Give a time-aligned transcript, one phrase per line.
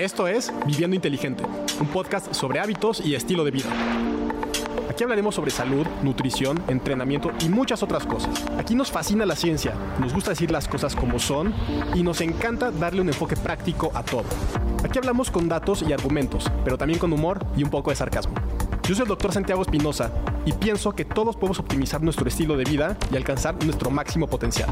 [0.00, 1.44] Esto es Viviendo Inteligente,
[1.78, 3.68] un podcast sobre hábitos y estilo de vida.
[4.88, 8.30] Aquí hablaremos sobre salud, nutrición, entrenamiento y muchas otras cosas.
[8.56, 11.52] Aquí nos fascina la ciencia, nos gusta decir las cosas como son
[11.94, 14.24] y nos encanta darle un enfoque práctico a todo.
[14.82, 18.32] Aquí hablamos con datos y argumentos, pero también con humor y un poco de sarcasmo.
[18.88, 20.10] Yo soy el doctor Santiago Espinosa
[20.46, 24.70] y pienso que todos podemos optimizar nuestro estilo de vida y alcanzar nuestro máximo potencial.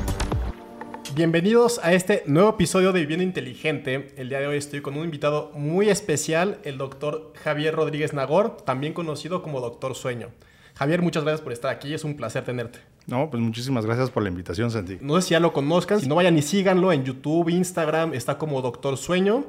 [1.19, 4.15] Bienvenidos a este nuevo episodio de Vivienda Inteligente.
[4.17, 8.59] El día de hoy estoy con un invitado muy especial, el doctor Javier Rodríguez Nagor,
[8.59, 10.29] también conocido como Doctor Sueño.
[10.77, 12.79] Javier, muchas gracias por estar aquí, es un placer tenerte.
[13.09, 14.99] No, pues muchísimas gracias por la invitación, Santi.
[15.01, 18.39] No sé si ya lo conozcan, si no vayan y síganlo en YouTube, Instagram, está
[18.39, 19.45] como Doctor Sueño.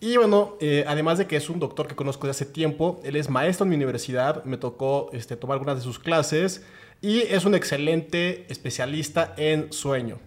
[0.00, 3.16] Y bueno, eh, además de que es un doctor que conozco de hace tiempo, él
[3.16, 6.62] es maestro en mi universidad, me tocó este, tomar algunas de sus clases
[7.00, 10.18] y es un excelente especialista en sueño.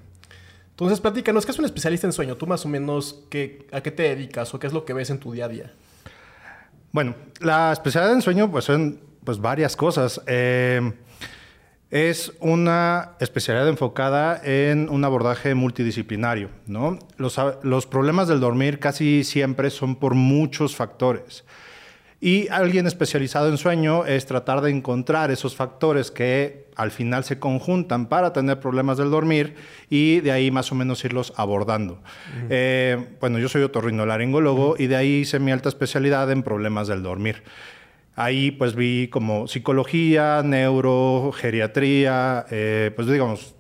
[0.74, 2.36] Entonces, platícanos, ¿qué es un especialista en sueño?
[2.36, 5.12] Tú más o menos, ¿qué, ¿a qué te dedicas o qué es lo que ves
[5.12, 5.72] en tu día a día?
[6.92, 10.20] Bueno, la especialidad en sueño pues son pues, varias cosas.
[10.26, 10.94] Eh,
[11.92, 16.50] es una especialidad enfocada en un abordaje multidisciplinario.
[16.66, 16.98] ¿no?
[17.18, 21.44] Los problemas del dormir casi siempre son por muchos factores.
[22.26, 27.38] Y alguien especializado en sueño es tratar de encontrar esos factores que al final se
[27.38, 29.56] conjuntan para tener problemas del dormir
[29.90, 32.02] y de ahí más o menos irlos abordando.
[32.50, 37.04] Eh, bueno, yo soy otorrinolaringólogo y de ahí hice mi alta especialidad en problemas del
[37.04, 37.44] dormir.
[38.16, 43.54] Ahí pues vi como psicología, neuro, geriatría, eh, pues digamos,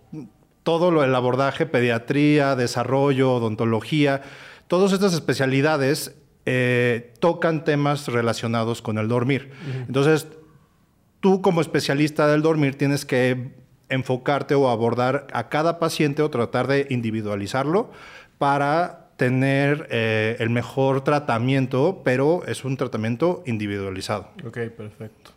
[0.63, 4.21] todo lo del abordaje, pediatría, desarrollo, odontología,
[4.69, 9.51] todas estas especialidades eh, tocan temas relacionados con el dormir.
[9.87, 10.27] Entonces,
[11.19, 13.51] tú como especialista del dormir tienes que
[13.89, 17.91] enfocarte o abordar a cada paciente o tratar de individualizarlo
[18.37, 24.29] para tener eh, el mejor tratamiento, pero es un tratamiento individualizado.
[24.45, 25.31] Ok, perfecto.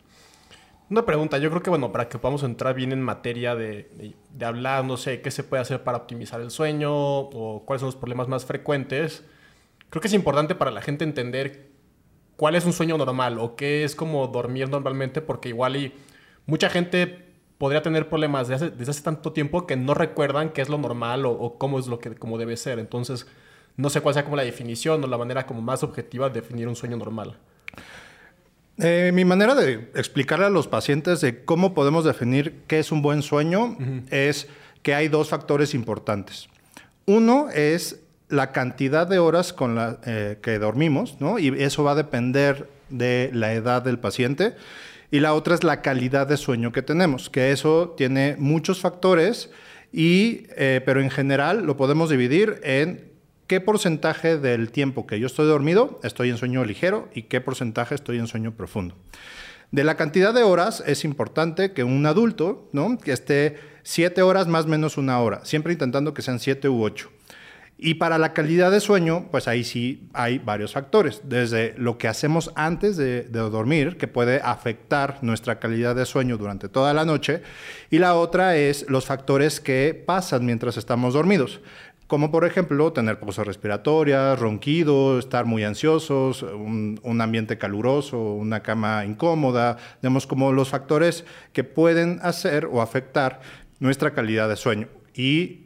[0.88, 4.14] Una pregunta, yo creo que bueno, para que podamos entrar bien en materia de, de,
[4.32, 7.88] de hablar, no sé, qué se puede hacer para optimizar el sueño o cuáles son
[7.88, 9.24] los problemas más frecuentes,
[9.90, 11.70] creo que es importante para la gente entender
[12.36, 15.94] cuál es un sueño normal o qué es como dormir normalmente, porque igual y
[16.46, 17.24] mucha gente
[17.58, 20.78] podría tener problemas desde hace, desde hace tanto tiempo que no recuerdan qué es lo
[20.78, 22.78] normal o, o, cómo es lo que como debe ser.
[22.78, 23.26] Entonces,
[23.76, 26.68] no sé cuál sea como la definición o la manera como más objetiva de definir
[26.68, 27.38] un sueño normal.
[28.78, 33.00] Eh, mi manera de explicarle a los pacientes de cómo podemos definir qué es un
[33.00, 34.12] buen sueño uh -huh.
[34.12, 34.48] es
[34.82, 36.48] que hay dos factores importantes.
[37.06, 41.38] Uno es la cantidad de horas con la, eh, que dormimos, ¿no?
[41.38, 44.54] Y eso va a depender de la edad del paciente.
[45.10, 49.50] Y la otra es la calidad de sueño que tenemos, que eso tiene muchos factores,
[49.92, 53.12] y, eh, pero en general lo podemos dividir en
[53.46, 57.94] qué porcentaje del tiempo que yo estoy dormido estoy en sueño ligero y qué porcentaje
[57.94, 58.96] estoy en sueño profundo.
[59.70, 62.98] De la cantidad de horas es importante que un adulto, ¿no?
[62.98, 67.10] Que esté siete horas más menos una hora, siempre intentando que sean siete u ocho.
[67.78, 72.08] Y para la calidad de sueño, pues ahí sí hay varios factores, desde lo que
[72.08, 77.04] hacemos antes de, de, dormir, que puede afectar nuestra calidad de sueño durante toda la
[77.04, 77.42] noche,
[77.90, 81.60] y la otra es los factores que pasan mientras estamos dormidos,
[82.06, 88.62] como por ejemplo tener pausas respiratorias, ronquido, estar muy ansiosos, un, un ambiente caluroso, una
[88.62, 93.40] cama incómoda, digamos como los factores que pueden hacer o afectar
[93.80, 94.88] nuestra calidad de sueño.
[95.14, 95.65] Y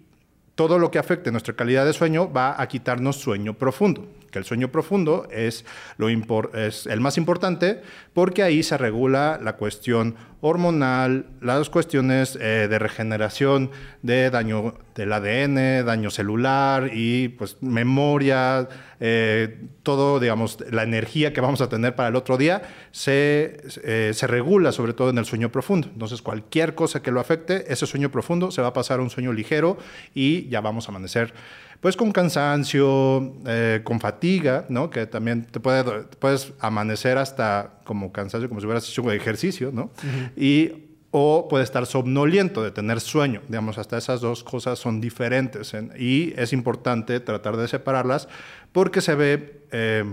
[0.61, 4.45] todo lo que afecte nuestra calidad de sueño va a quitarnos sueño profundo, que el
[4.45, 5.65] sueño profundo es,
[5.97, 7.83] lo es el más importante
[8.13, 13.71] porque ahí se regula la cuestión hormonal, las cuestiones eh, de regeneración,
[14.03, 18.69] de daño del ADN, daño celular y pues memoria,
[19.01, 24.13] eh, todo, digamos, la energía que vamos a tener para el otro día se, eh,
[24.15, 25.89] se regula sobre todo en el sueño profundo.
[25.93, 29.11] Entonces cualquier cosa que lo afecte, ese sueño profundo se va a pasar a un
[29.11, 29.77] sueño ligero
[30.15, 31.35] y ya vamos a amanecer
[31.81, 34.91] pues con cansancio, eh, con fatiga, ¿no?
[34.91, 39.85] Que también te puede, puedes amanecer hasta como cansancio, como si hubieras hecho ejercicio, ¿no?
[39.85, 40.33] Uh -huh.
[40.37, 43.43] Y o puede estar somnoliento, de tener sueño.
[43.49, 48.29] Digamos, hasta esas dos cosas son diferentes en, y es importante tratar de separarlas
[48.73, 50.05] porque se ve eh,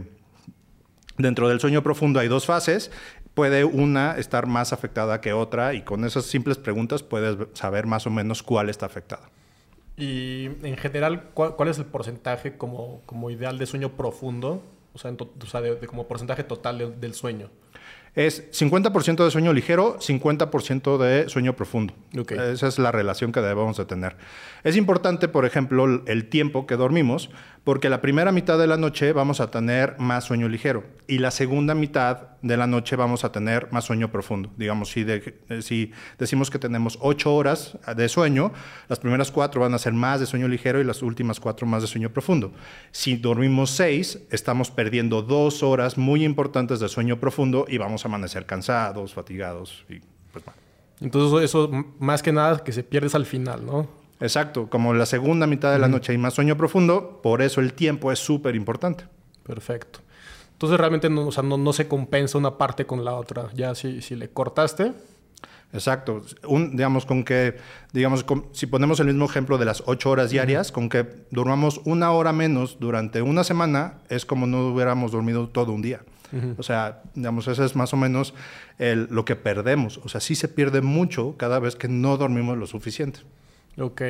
[1.18, 2.92] dentro del sueño profundo hay dos fases.
[3.34, 8.08] Puede una estar más afectada que otra y con esas simples preguntas puedes saber más
[8.08, 9.30] o menos cuál está afectada.
[9.98, 14.62] Y en general, ¿cuál, cuál es el porcentaje como, como, ideal de sueño profundo?
[14.94, 17.50] O sea, en to, o sea de, de, como porcentaje total de, del sueño.
[18.18, 21.94] Es 50% de sueño ligero, 50% de sueño profundo.
[22.18, 22.32] Ok.
[22.32, 24.18] Esa es la relación que debemos de tener.
[24.64, 27.30] Es importante, por ejemplo, el tiempo que dormimos,
[27.68, 31.32] porque la primera mitad de la noche vamos a tener más sueño ligero y la
[31.32, 34.50] segunda mitad de la noche vamos a tener más sueño profundo.
[34.56, 38.54] Digamos, si, eh, si decimos que tenemos ocho horas de sueño,
[38.88, 41.82] las primeras cuatro van a ser más de sueño ligero y las últimas cuatro más
[41.82, 42.54] de sueño profundo.
[42.92, 48.08] Si dormimos seis, estamos perdiendo dos horas muy importantes de sueño profundo y vamos a
[48.08, 50.00] amanecer cansados, fatigados y
[50.32, 50.58] pues bueno.
[51.02, 51.70] Entonces eso
[52.00, 54.07] más que nada que se pierdes al final, ¿no?
[54.20, 57.74] Exacto, como la segunda mitad de la noche hay más sueño profundo, por eso el
[57.74, 59.06] tiempo es súper importante.
[59.44, 60.00] Perfecto.
[60.54, 63.50] Entonces realmente no, o sea, no, no se compensa una parte con la otra.
[63.54, 64.94] Ya si, si le cortaste,
[65.74, 66.22] Exacto.
[66.48, 67.58] Un, digamos, con que,
[67.92, 71.82] digamos, con- si ponemos el mismo ejemplo de las ocho horas diarias, con que durmamos
[71.84, 76.00] una hora menos durante una semana, es como no hubiéramos dormido todo un día.
[76.58, 78.34] O sea, digamos, eso es más o menos
[78.80, 80.00] el- lo que perdemos.
[80.06, 83.20] O sea, sí se pierde mucho cada vez que no dormimos lo suficiente.
[83.80, 84.02] Ok.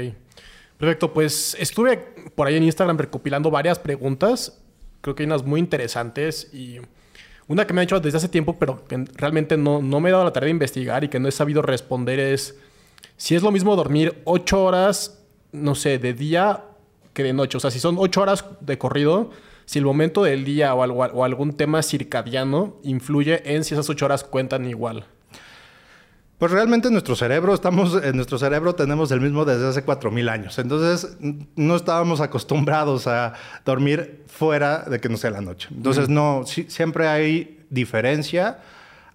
[0.77, 1.97] Perfecto, pues estuve
[2.35, 4.61] por ahí en Instagram recopilando varias preguntas.
[5.01, 6.77] Creo que hay unas muy interesantes y
[7.47, 10.11] una que me ha hecho desde hace tiempo, pero que realmente no, no me he
[10.11, 12.59] dado la tarea de investigar y que no he sabido responder es
[13.15, 16.63] si es lo mismo dormir ocho horas, no sé, de día
[17.13, 17.57] que de noche.
[17.57, 19.31] O sea, si son ocho horas de corrido,
[19.65, 24.23] si el momento del día o algún tema circadiano influye en si esas ocho horas
[24.23, 25.05] cuentan igual.
[26.37, 30.59] Pues realmente nuestro cerebro, estamos, en nuestro cerebro tenemos el mismo desde hace 4.000 años.
[30.59, 31.17] Entonces,
[31.55, 33.33] no estábamos acostumbrados a
[33.65, 35.69] dormir fuera de que no sea la noche.
[35.71, 38.59] Entonces, no, siempre hay diferencia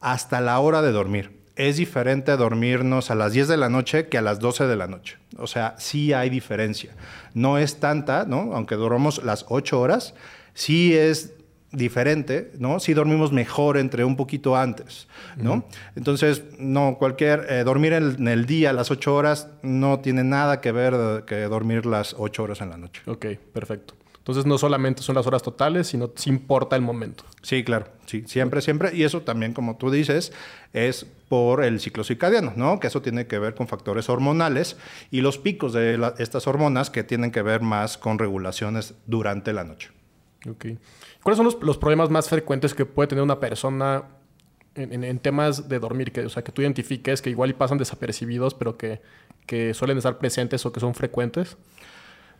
[0.00, 1.38] hasta la hora de dormir.
[1.54, 4.88] Es diferente dormirnos a las 10 de la noche que a las 12 de la
[4.88, 5.18] noche.
[5.38, 6.96] O sea, sí hay diferencia.
[7.34, 8.52] No es tanta, ¿no?
[8.54, 10.14] Aunque dormamos las 8 horas,
[10.54, 11.34] sí es
[11.72, 12.80] diferente, ¿no?
[12.80, 15.64] Si dormimos mejor entre un poquito antes, ¿no?
[15.96, 20.22] Entonces, no, cualquier, eh, dormir en el, en el día las ocho horas no tiene
[20.24, 23.02] nada que ver que dormir las ocho horas en la noche.
[23.06, 23.94] Ok, perfecto.
[24.18, 27.24] Entonces no solamente son las horas totales, sino sí importa el momento.
[27.42, 28.94] Sí, claro, sí, siempre, siempre.
[28.94, 30.32] Y eso también, como tú dices,
[30.72, 32.78] es por el ciclo circadiano, ¿no?
[32.78, 34.76] Que eso tiene que ver con factores hormonales
[35.10, 39.52] y los picos de la- estas hormonas que tienen que ver más con regulaciones durante
[39.52, 39.90] la noche.
[40.48, 40.66] Ok.
[41.22, 44.04] ¿Cuáles son los, los problemas más frecuentes que puede tener una persona
[44.74, 46.12] en, en- en temas de dormir?
[46.12, 49.00] Que, o sea, que tú identifiques que igual y pasan desapercibidos, pero que,
[49.46, 51.56] que suelen estar presentes o que son frecuentes.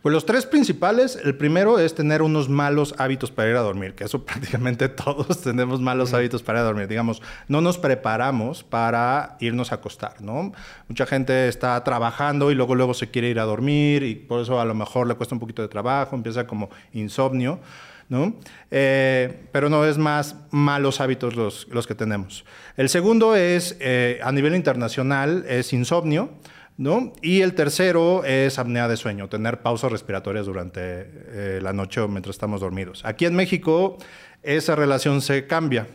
[0.01, 3.95] Pues los tres principales, el primero es tener unos malos hábitos para ir a dormir,
[3.95, 6.89] que eso prácticamente todos tenemos malos hábitos para dormir.
[6.89, 10.51] Digamos, no nos preparamos para irnos a acostar, ¿no?
[10.89, 14.59] Mucha gente está trabajando y luego luego se quiere ir a dormir y por eso
[14.59, 17.61] a lo mejor le cuesta un poquito de trabajo, empieza como insomnio.
[18.09, 18.35] ¿No?
[18.71, 22.45] Eh, pero no es más malos hábitos los, los que tenemos.
[22.77, 26.31] El segundo es, eh, a nivel internacional, es insomnio,
[26.77, 27.13] ¿no?
[27.21, 32.07] Y el tercero es apnea de sueño, tener pausas respiratorias durante eh, la noche o
[32.07, 33.05] mientras estamos dormidos.
[33.05, 33.97] Aquí en México
[34.41, 35.87] esa relación se cambia.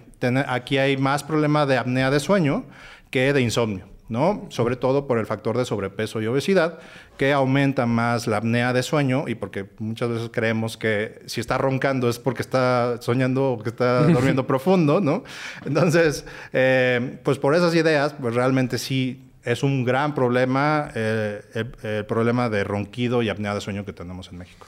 [0.49, 2.65] Aquí hay más problema de apnea de sueño
[3.11, 3.98] que de insomnio.
[4.09, 4.47] ¿No?
[4.49, 6.79] Sobre todo por el factor de sobrepeso y obesidad,
[7.17, 11.59] que aumenta más la apnea de sueño y porque muchas veces creemos que si está
[11.59, 15.25] roncando es porque está soñando o que está durmiendo profundo, ¿no?
[15.65, 21.89] Entonces, eh, pues por esas ideas, pues realmente sí es un gran problema eh, el,
[21.89, 24.67] el problema de ronquido y apnea de sueño que tenemos en México.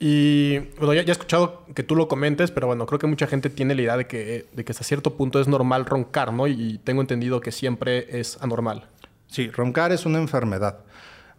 [0.00, 3.50] Y bueno, ya, he escuchado que tú lo comentes, pero bueno, creo que mucha gente
[3.50, 6.46] tiene la idea de que, de que hasta cierto punto es normal roncar, ¿no?
[6.46, 8.86] Y tengo entendido que siempre es anormal.
[9.26, 10.78] Sí, roncar es una enfermedad.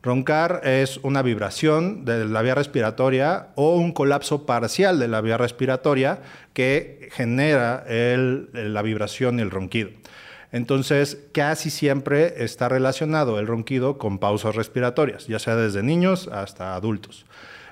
[0.01, 5.37] Roncar es una vibración de la vía respiratoria o un colapso parcial de la vía
[5.37, 6.21] respiratoria
[6.53, 9.89] que genera el- la vibración y el ronquido.
[10.51, 16.75] Entonces, casi siempre está relacionado el ronquido con pausas respiratorias, ya sea desde niños hasta
[16.75, 17.25] adultos.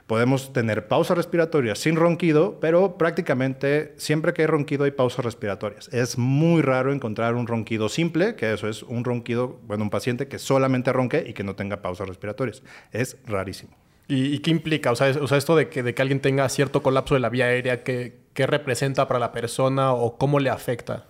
[0.08, 5.90] Podemos tener pausas respiratorias sin ronquido, pero prácticamente siempre que hay ronquido hay pausas respiratorias.
[5.94, 10.30] Es muy raro encontrar un ronquido simple, que eso es un ronquido, bueno, un paciente
[10.30, 12.64] que solamente ronque y que no tenga pausas respiratorias.
[12.94, 13.74] Es rarísimo.
[14.08, 14.92] ¿Y, y qué implica?
[14.92, 17.20] O sea, es- o sea, esto de que, de que alguien tenga cierto colapso de
[17.20, 21.04] la vía aérea, ¿qué, qué representa para la persona o cómo le afecta?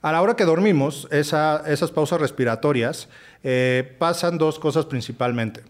[0.00, 3.08] A la hora que dormimos, esa- esas pausas respiratorias
[3.42, 5.62] eh, pasan dos cosas principalmente.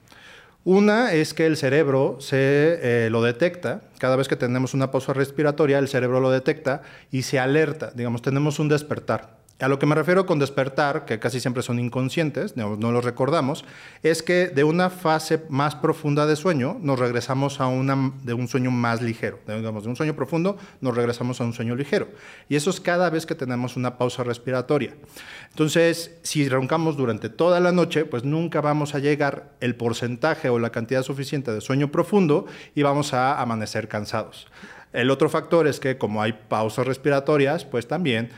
[0.64, 2.36] Una es que el cerebro se
[3.06, 7.22] eh, lo detecta, cada vez que tenemos una pausa respiratoria, el cerebro lo detecta y
[7.22, 9.41] se alerta, digamos, tenemos un despertar.
[9.60, 13.04] A lo que me refiero con despertar, que casi siempre son inconscientes, no, no los
[13.04, 13.64] recordamos,
[14.02, 18.48] es que de una fase más profunda de sueño nos regresamos a una, de un
[18.48, 19.38] sueño más ligero.
[19.46, 22.08] Digamos, de un sueño profundo nos regresamos a un sueño ligero.
[22.48, 24.94] Y eso es cada vez que tenemos una pausa respiratoria.
[25.50, 30.58] Entonces, si roncamos durante toda la noche, pues nunca vamos a llegar el porcentaje o
[30.58, 34.48] la cantidad suficiente de sueño profundo y vamos a amanecer cansados.
[34.92, 38.30] El otro factor es que como hay pausas respiratorias, pues también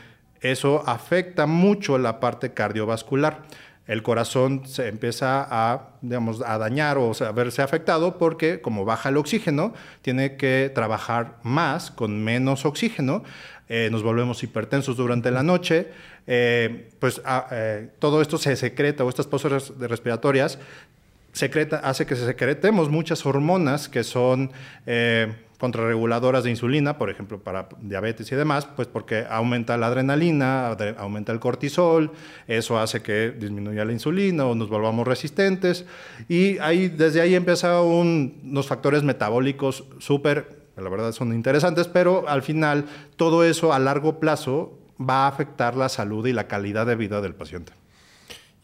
[0.51, 3.43] eso afecta mucho la parte cardiovascular.
[3.87, 9.09] El corazón se empieza a, digamos, a dañar o a verse afectado porque como baja
[9.09, 13.23] el oxígeno, tiene que trabajar más con menos oxígeno.
[13.69, 15.87] Eh, nos volvemos hipertensos durante la noche.
[16.27, 20.57] Eh, pues ah, eh, todo esto se secreta o estas pausas respiratorias
[21.31, 24.51] secreta, hace que se secretemos muchas hormonas que son
[25.65, 31.31] contrarreguladoras de insulina, por ejemplo, para diabetes y demás, pues porque aumenta la adrenalina, aumenta
[31.31, 32.11] el cortisol,
[32.47, 35.87] eso hace que disminuya la insulina o nos volvamos resistentes.
[36.29, 42.43] Y ahí, desde ahí empiezan unos factores metabólicos súper, la verdad son interesantes, pero al
[42.43, 46.95] final todo eso a largo plazo va a afectar la salud y la calidad de
[46.95, 47.73] vida del paciente.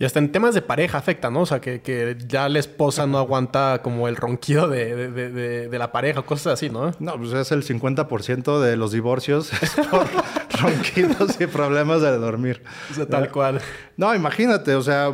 [0.01, 1.41] Y hasta en temas de pareja afecta, ¿no?
[1.41, 6.53] O sea, que, ya la esposa no aguanta como el ronquido de, la pareja, cosas
[6.53, 6.89] así, ¿no?
[6.98, 9.51] No, pues es el 50% de los divorcios
[9.91, 10.08] por
[10.60, 12.63] ronquidos y problemas de dormir.
[12.89, 13.62] O sea, tal cual.
[13.96, 15.12] No, imagínate, o sea,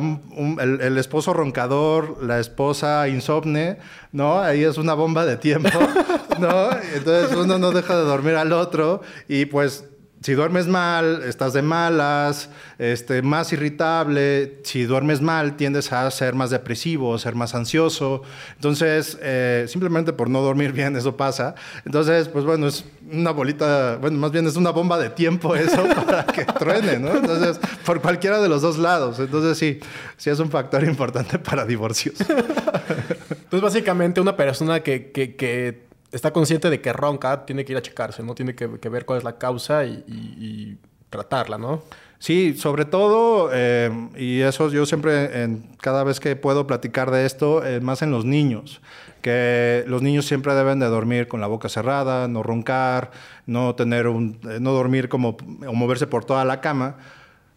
[0.58, 3.76] el, el, esposo roncador, la esposa insomne,
[4.12, 4.40] ¿no?
[4.40, 5.78] Ahí es una bomba de tiempo,
[6.40, 6.70] ¿no?
[6.94, 9.84] Entonces uno no deja de dormir al otro y pues
[10.20, 14.60] si duermes mal, estás de malas, este, más irritable.
[14.64, 18.22] Si duermes mal, tiendes a ser más depresivo, ser más ansioso.
[18.56, 21.54] Entonces, eh, simplemente por no dormir bien, eso pasa.
[21.84, 25.86] Entonces, pues bueno, es una bolita, bueno, más bien es una bomba de tiempo eso
[26.06, 27.16] para que truene, ¿no?
[27.16, 29.20] Entonces, por cualquiera de los dos lados.
[29.20, 29.78] Entonces, sí,
[30.16, 32.16] sí es un factor importante para divorcios.
[32.20, 37.78] Entonces, básicamente, una persona que, que, que está consciente de que ronca, tiene que ir
[37.78, 38.34] a checarse, ¿no?
[38.34, 40.78] Tiene que, ver cuál es la causa y,
[41.10, 41.82] tratarla, ¿no?
[42.18, 47.24] Sí, sobre todo, eh, y eso yo siempre, en, cada vez que puedo platicar de
[47.24, 48.82] esto, eh, más en los niños,
[49.22, 53.10] que los niños siempre deben de dormir con la boca cerrada, no roncar,
[53.46, 55.36] no tener un, eh, no dormir como
[55.66, 56.96] o moverse por toda la cama,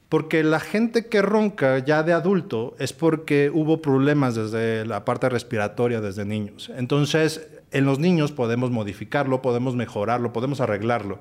[0.07, 5.27] porque la gente que ronca ya de adulto es porque hubo problemas desde la parte
[5.29, 6.71] respiratoria desde niños.
[6.75, 11.19] Entonces, en los niños podemos modificarlo, podemos mejorarlo, podemos arreglarlo.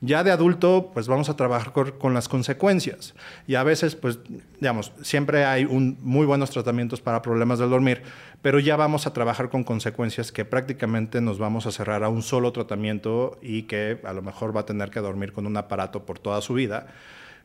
[0.00, 3.14] Ya de adulto, pues vamos a trabajar con, las consecuencias.
[3.46, 4.18] Y a veces, pues,
[4.60, 8.02] digamos, siempre hay un, muy buenos tratamientos para problemas del dormir,
[8.42, 12.22] pero ya vamos a trabajar con consecuencias que prácticamente nos vamos a cerrar a un
[12.22, 16.04] solo tratamiento y que a lo mejor va a tener que dormir con un aparato
[16.04, 16.88] por toda su vida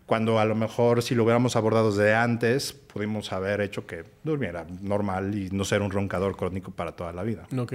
[0.07, 4.65] cuando a lo mejor si lo hubiéramos abordado desde antes, pudimos haber hecho que durmiera
[4.81, 7.45] normal y no ser un roncador crónico para toda la vida.
[7.55, 7.73] Ok.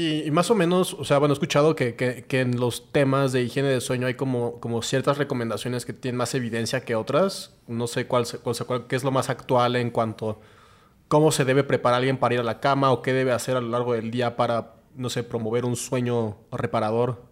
[0.00, 3.42] Y, más o menos, o sea, bueno, he escuchado que, que, en los temas de
[3.42, 7.56] higiene de sueño hay como, como ciertas recomendaciones que tienen más evidencia que otras.
[7.66, 10.36] No sé cuál, cuál, cuál, qué es lo más actual en cuanto a
[11.08, 13.60] cómo se debe preparar alguien para ir a la cama o qué debe hacer a
[13.60, 17.24] lo largo del día para, no sé, promover un sueño reparador.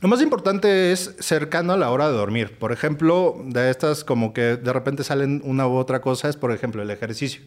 [0.00, 2.58] Lo más importante es cercano a la hora de dormir.
[2.58, 6.50] Por ejemplo, de estas como que de repente salen una u otra cosa, es por
[6.50, 7.42] ejemplo el ejercicio.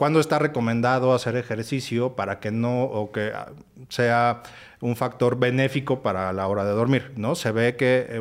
[0.00, 3.32] ¿Cuándo está recomendado hacer ejercicio para que no o que
[3.90, 4.42] sea
[4.80, 7.12] un factor benéfico para la hora de dormir?
[7.16, 7.34] ¿no?
[7.34, 8.18] Se ve que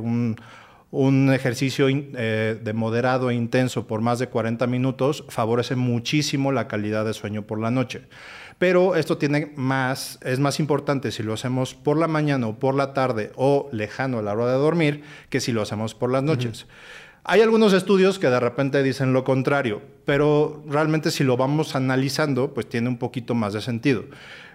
[0.92, 6.68] un, ejercicio eh, de moderado e intenso por más de 40 minutos favorece muchísimo la
[6.68, 8.02] calidad de sueño por la noche.
[8.58, 12.76] Pero esto tiene más, es más importante si lo hacemos por la mañana o por
[12.76, 16.24] la tarde o lejano a la hora de dormir que si lo hacemos por las
[16.24, 16.66] noches.
[17.30, 22.56] Hay algunos estudios que de repente dicen lo contrario, pero realmente si lo vamos analizando,
[22.56, 24.06] pues tiene un poquito más de sentido.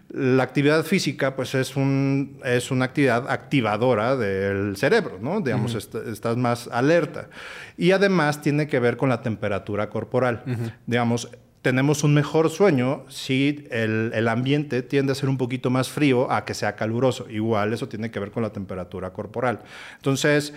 [0.09, 5.41] La actividad física, pues es, un, es una actividad activadora del cerebro, ¿no?
[5.41, 7.29] Digamos, estás más alerta.
[7.77, 10.43] Y además tiene que ver con la temperatura corporal.
[10.85, 11.29] Digamos,
[11.63, 16.29] tenemos un mejor sueño si el, el, ambiente tiende a ser un poquito más frío
[16.31, 17.31] a que sea caluroso.
[17.31, 19.61] Igual eso tiene que ver con la temperatura corporal.
[19.97, 20.53] Entonces,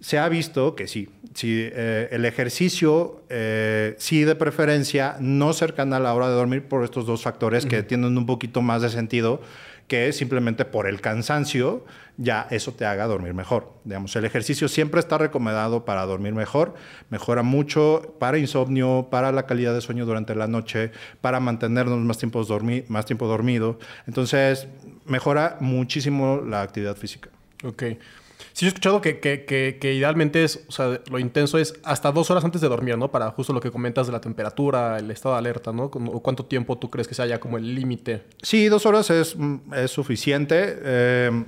[0.00, 5.96] se ha visto que sí, si eh, el ejercicio, eh, sí de preferencia, no cercana
[5.96, 8.90] a la hora de dormir por estos dos factores que tienen un poquito más de
[8.90, 9.40] sentido
[9.88, 11.84] que simplemente por el cansancio,
[12.18, 13.72] ya eso te haga dormir mejor.
[13.84, 16.74] Digamos, el ejercicio siempre está recomendado para dormir mejor,
[17.08, 22.18] mejora mucho para insomnio, para la calidad de sueño durante la noche, para mantenernos más
[22.18, 22.46] tiempo,
[22.88, 23.78] más tiempo dormido.
[24.06, 24.68] Entonces,
[25.06, 27.30] mejora muchísimo la actividad física.
[27.64, 27.84] Ok.
[28.52, 32.30] Sí, he escuchado que, que, que, idealmente es, o sea, lo intenso es hasta dos
[32.30, 33.10] horas antes de dormir, ¿no?
[33.10, 35.84] Para justo lo que comentas de la temperatura, el estado de alerta, ¿no?
[35.84, 38.24] O cuánto tiempo tú crees que sea ya como el límite.
[38.42, 39.36] Sí, dos horas es,
[39.74, 40.78] es suficiente.
[40.82, 41.44] Eh,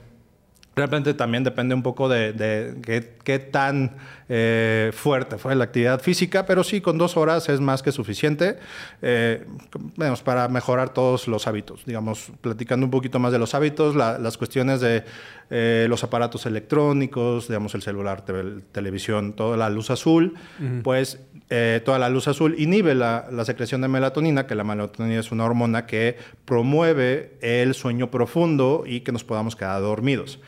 [0.77, 2.79] Realmente también depende un poco de,
[3.25, 3.97] qué, tan
[4.29, 8.59] eh, fuerte fue la actividad física, pero sí, con dos horas es más que suficiente
[9.03, 9.45] eh,
[10.25, 11.85] para mejorar todos los hábitos.
[11.85, 15.05] Digamos, platicando un poquito más de los hábitos, las cuestiones de
[15.51, 18.25] eh, los aparatos electrónicos, digamos, el celular,
[18.73, 20.35] televisión, toda la luz azul,
[20.83, 21.21] pues
[21.85, 25.45] toda la luz azul inhibe la, la secreción de melatonina, que la melatonina es una
[25.45, 30.39] hormona que promueve el sueño profundo y que nos podamos quedar dormidos.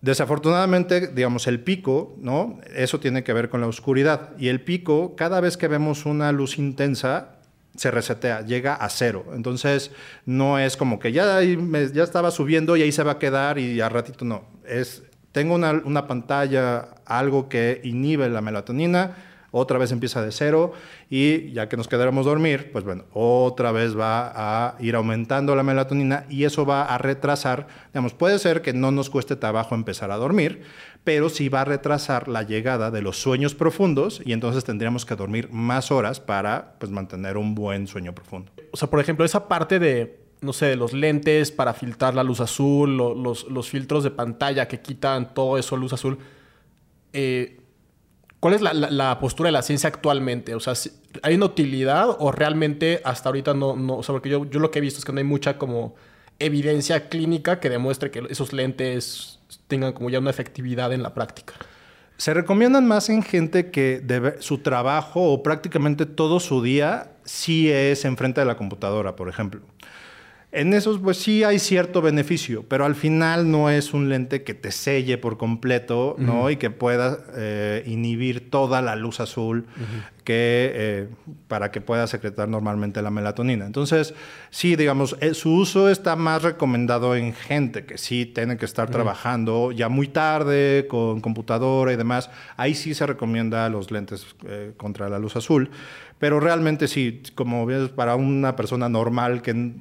[0.00, 2.60] Desafortunadamente, digamos, el pico, ¿no?
[2.72, 4.30] Eso tiene que ver con la oscuridad.
[4.38, 7.37] Y el pico, cada vez que vemos una luz intensa,
[7.78, 9.24] se resetea, llega a cero.
[9.34, 9.92] Entonces,
[10.26, 13.80] no es como que ya, ya estaba subiendo y ahí se va a quedar y
[13.80, 14.44] a ratito no.
[14.66, 19.14] Es, tengo una, una pantalla, algo que inhibe la melatonina,
[19.50, 20.72] otra vez empieza de cero
[21.08, 25.62] y ya que nos quedáramos dormir, pues bueno, otra vez va a ir aumentando la
[25.62, 30.10] melatonina y eso va a retrasar, digamos, puede ser que no nos cueste trabajo empezar
[30.10, 30.62] a dormir,
[31.08, 35.16] pero sí va a retrasar la llegada de los sueños profundos y entonces tendríamos que
[35.16, 38.52] dormir más horas para pues mantener un buen sueño profundo.
[38.72, 42.22] O sea, por ejemplo, esa parte de no sé, de los lentes para filtrar la
[42.22, 46.18] luz azul, los, los, filtros de pantalla que quitan todo eso, luz azul.
[47.14, 47.58] Eh,
[48.38, 50.54] ¿Cuál es la, postura de la ciencia actualmente?
[50.54, 50.74] O sea,
[51.22, 54.70] ¿hay una utilidad o realmente hasta ahorita no, no o sea, porque yo, yo lo
[54.70, 55.94] que he visto es que no hay mucha como
[56.38, 61.54] evidencia clínica que demuestre que esos lentes tengan como ya una efectividad en la práctica?
[62.16, 64.02] Se recomiendan más en gente que
[64.40, 69.60] su trabajo o prácticamente todo su día sí es enfrente de la computadora, por ejemplo.
[70.50, 74.54] En esos, pues sí hay cierto beneficio, pero al final no es un lente que
[74.54, 76.48] te selle por completo, ¿no?
[76.48, 79.66] Y que pueda eh, inhibir toda la luz azul
[80.24, 81.08] que, eh,
[81.48, 83.66] para que pueda secretar normalmente la melatonina.
[83.66, 84.14] Entonces,
[84.48, 88.88] sí, digamos, eh, su uso está más recomendado en gente que sí tiene que estar
[88.88, 92.30] trabajando ya muy tarde con computadora y demás.
[92.56, 94.26] Ahí sí se recomienda los lentes
[94.78, 95.70] contra la luz azul.
[96.18, 99.72] Pero realmente sí, como ves, para una persona normal que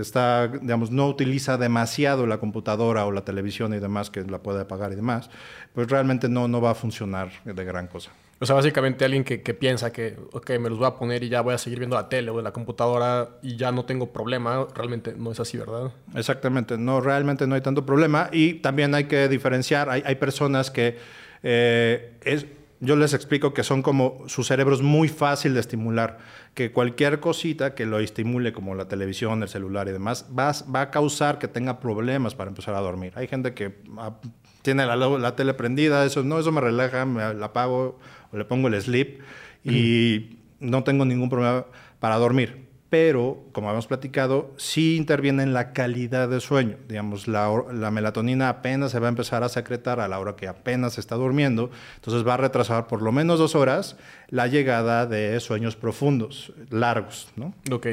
[0.00, 4.62] está, digamos, no utiliza demasiado la computadora o la televisión y demás, que la puede
[4.62, 5.30] apagar y demás,
[5.74, 8.10] pues realmente no, no va a funcionar de gran cosa.
[8.40, 11.28] O sea, básicamente alguien que, que, piensa que, ok, me los voy a poner y
[11.28, 14.66] ya voy a seguir viendo la tele o la computadora y ya no tengo problema,
[14.74, 15.92] realmente no es así, ¿verdad?
[16.16, 20.72] Exactamente, no, realmente no hay tanto problema y también hay que diferenciar, hay, hay personas
[20.72, 20.96] que
[21.44, 22.46] eh, es,
[22.82, 26.18] yo les explico que son como su cerebro es muy fácil de estimular,
[26.52, 30.80] que cualquier cosita que lo estimule, como la televisión, el celular y demás, va, va
[30.80, 33.12] a causar que tenga problemas para empezar a dormir.
[33.14, 34.16] Hay gente que ah,
[34.62, 38.00] tiene la, la, tele prendida, eso no, eso me relaja, me la apago
[38.32, 39.20] o le pongo el sleep
[39.64, 41.66] y no tengo ningún problema
[42.00, 46.76] para dormir pero como habíamos platicado, sí interviene en la calidad de sueño.
[46.88, 50.98] Digamos, la, melatonina apenas se va a empezar a secretar a la hora que apenas
[50.98, 53.96] está durmiendo, entonces va a retrasar por lo menos dos horas
[54.28, 57.54] la llegada de sueños profundos, largos, ¿no?
[57.72, 57.86] Ok.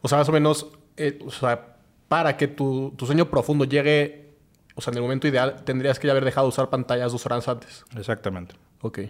[0.00, 4.36] O sea, más o menos, eh, o sea, para que tu, tu sueño profundo llegue,
[4.76, 7.26] o sea, en el momento ideal, tendrías que ya haber dejado de usar pantallas dos
[7.26, 7.84] horas antes.
[7.96, 8.54] Exactamente.
[8.80, 9.00] Ok.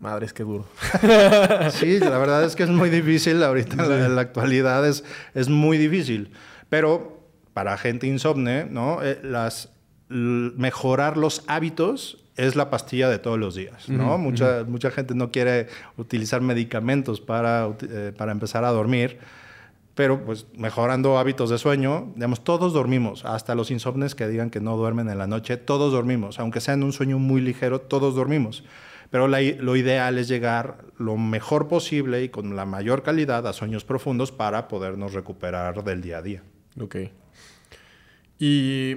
[0.00, 0.66] Madre, es que duro.
[1.70, 5.76] sí, la verdad es que es muy difícil ahorita en la, actualidad, es, es muy
[5.76, 6.30] difícil.
[6.68, 7.18] Pero
[7.52, 9.02] para gente insomne, ¿no?
[9.02, 9.70] Eh, las,
[10.08, 14.16] mejorar los hábitos es la pastilla de todos los días, ¿no?
[14.16, 19.18] mucha, mucha gente no quiere utilizar medicamentos para, eh, para empezar a dormir,
[19.96, 24.60] pero pues mejorando hábitos de sueño, digamos, todos dormimos, hasta los insomnes que digan que
[24.60, 28.14] no duermen en la noche, todos dormimos, aunque sea en un sueño muy ligero, todos
[28.14, 28.62] dormimos.
[29.10, 33.84] Pero lo ideal es llegar lo mejor posible y con la mayor calidad a sueños
[33.84, 36.42] profundos para podernos recuperar del día a día.
[36.78, 36.96] Ok.
[38.38, 38.96] Y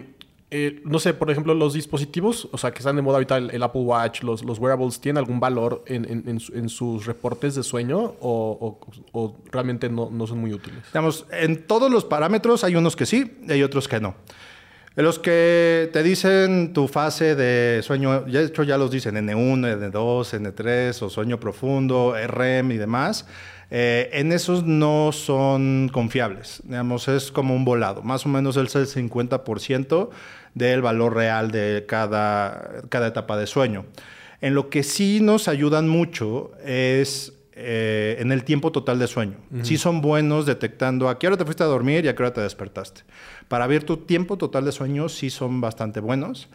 [0.53, 3.63] eh, no sé, por ejemplo, los dispositivos, o sea, que están de moda ahorita, el,
[3.63, 8.79] Apple Watch, los, los, wearables, ¿tienen algún valor en, sus reportes de sueño o,
[9.13, 10.83] o realmente no, no, son muy útiles?
[10.87, 14.15] Digamos, en todos los parámetros hay unos que sí y hay otros que no.
[14.95, 20.53] Los que te dicen tu fase de sueño, de hecho ya los dicen N1, N2,
[20.53, 23.25] N3 o sueño profundo, REM y demás,
[23.69, 26.61] eh, en esos no son confiables.
[26.65, 28.01] Digamos, es como un volado.
[28.01, 30.09] Más o menos el 50%
[30.55, 33.85] del valor real de cada etapa de sueño.
[34.41, 37.31] En lo que sí nos ayudan mucho es
[37.63, 39.37] eh, en el tiempo total de sueño.
[39.61, 42.33] Sí son buenos detectando a qué hora te fuiste a dormir y a qué hora
[42.33, 43.01] te despertaste.
[43.47, 46.49] Para ver tu tiempo total de sueño sí son bastante buenos.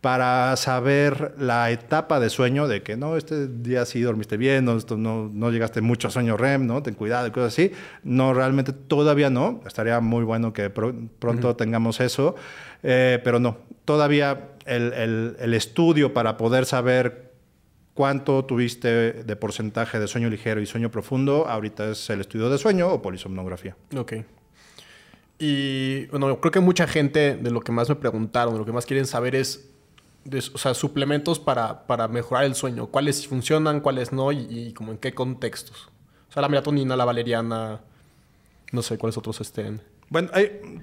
[0.00, 4.78] Para saber la etapa de sueño, de que no, este día sí dormiste bien, no,
[4.96, 6.82] no, no llegaste mucho a sueño REM, ¿no?
[6.82, 7.72] Ten cuidado y cosas así.
[8.02, 9.60] No, realmente todavía no.
[9.66, 12.34] Estaría muy bueno que pronto tengamos eso.
[12.82, 17.29] Eh, pero no, todavía el, el, el estudio para poder saber
[18.00, 22.56] cuánto tuviste de porcentaje de sueño ligero y sueño profundo, ahorita es el estudio de
[22.56, 23.76] sueño o polisomnografía.
[23.94, 24.14] Ok.
[25.38, 28.72] Y bueno, creo que mucha gente de lo que más me preguntaron, de lo que
[28.72, 29.68] más quieren saber es,
[30.54, 32.86] o sea, suplementos para, para, mejorar el sueño.
[32.86, 35.90] ¿Cuáles funcionan, cuáles no y, y, como en qué contextos?
[36.30, 37.82] O sea, la melatonina, la valeriana,
[38.72, 39.82] no sé cuáles otros estén.
[40.10, 40.28] Bueno,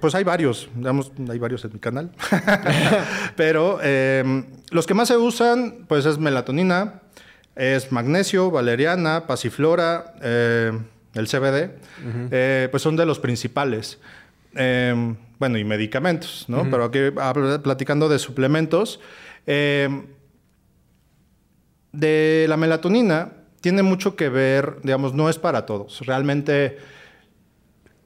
[0.00, 2.10] pues hay varios, digamos, hay varios en mi canal.
[3.36, 7.02] Pero em, los que más se usan, pues es melatonina,
[7.54, 10.72] es magnesio, valeriana, pasiflora, eh,
[11.12, 11.70] el CBD,
[12.30, 13.98] eh, pues son de los principales.
[14.54, 16.66] Em, bueno, y medicamentos, ¿no?
[16.70, 16.98] Pero aquí
[17.62, 18.98] platicando de suplementos,
[19.46, 20.06] em,
[21.92, 26.00] de la melatonina tiene mucho que ver, digamos, no es para todos.
[26.06, 26.78] Realmente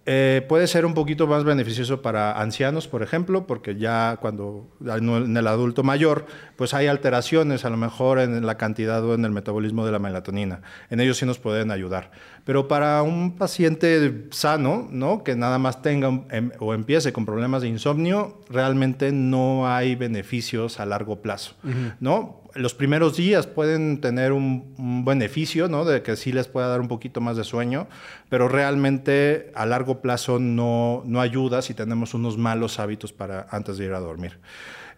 [0.04, 5.36] eh, puede ser un poquito más beneficioso para ancianos, por ejemplo, porque ya cuando en
[5.36, 9.30] el adulto mayor, pues hay alteraciones a lo mejor en la cantidad o en el
[9.30, 10.62] metabolismo de la melatonina.
[10.90, 12.10] En ellos sí nos pueden ayudar.
[12.44, 15.22] Pero para un paciente sano, ¿no?
[15.22, 20.80] que nada más tenga em, o empiece con problemas de insomnio, realmente no hay beneficios
[20.80, 21.54] a largo plazo.
[22.00, 22.41] ¿no?
[22.54, 25.84] Los primeros días pueden tener un, beneficio, ¿no?
[25.84, 27.86] De que sí les pueda dar un poquito más de sueño,
[28.28, 33.78] pero realmente a largo plazo no, no ayuda si tenemos unos malos hábitos para antes
[33.78, 34.38] de ir a dormir.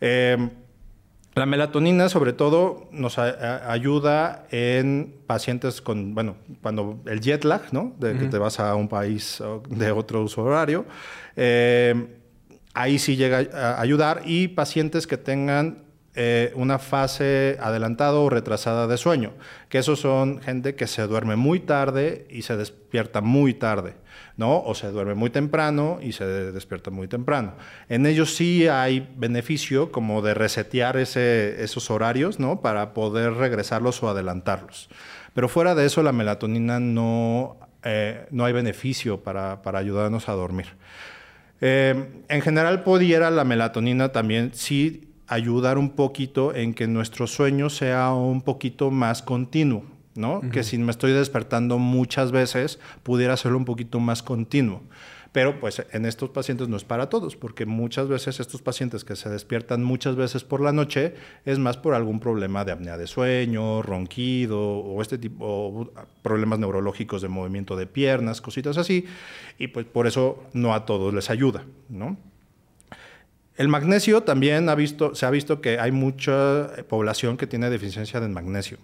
[0.01, 0.51] Em,
[1.35, 7.93] la melatonina, sobre todo, nos ayuda en pacientes con, bueno, cuando el jet lag, ¿no?
[7.99, 10.87] De que te vas a un país de otro uso horario.
[11.35, 12.07] Em,
[12.73, 14.23] ahí sí llega a ayudar.
[14.27, 15.85] Y pacientes que tengan
[16.16, 19.33] eh, una fase adelantada o retrasada de sueño,
[19.68, 23.94] que esos son gente que se duerme muy tarde y se despierta muy tarde,
[24.37, 24.62] ¿no?
[24.62, 27.55] O se duerme muy temprano y se despierta muy temprano.
[27.88, 32.61] En ellos sí hay beneficio como de resetear ese, esos horarios, ¿no?
[32.61, 34.88] Para poder regresarlos o adelantarlos.
[35.35, 40.33] Pero fuera de eso, la melatonina no, eh, no hay beneficio para, para ayudarnos a
[40.35, 40.66] dormir.
[41.61, 47.70] Eh, en general, pudiera la melatonina también sí ayudar un poquito en que nuestro sueño
[47.70, 49.84] sea un poquito más continuo,
[50.14, 50.40] ¿no?
[50.52, 54.82] Que si me estoy despertando muchas veces, pudiera hacerlo un poquito más continuo.
[55.32, 59.16] Pero pues en estos pacientes no es para todos, porque muchas veces estos pacientes que
[59.16, 63.08] se despiertan muchas veces por la noche es más por algún problema de apnea de
[63.08, 69.06] sueño, ronquido o este tipo, o problemas neurológicos de movimiento de piernas, cositas así,
[69.58, 72.16] y pues por eso no a todos les ayuda, ¿no?
[73.57, 78.19] El magnesio también ha visto, se ha visto que hay mucha población que tiene deficiencia
[78.19, 78.79] de magnesio.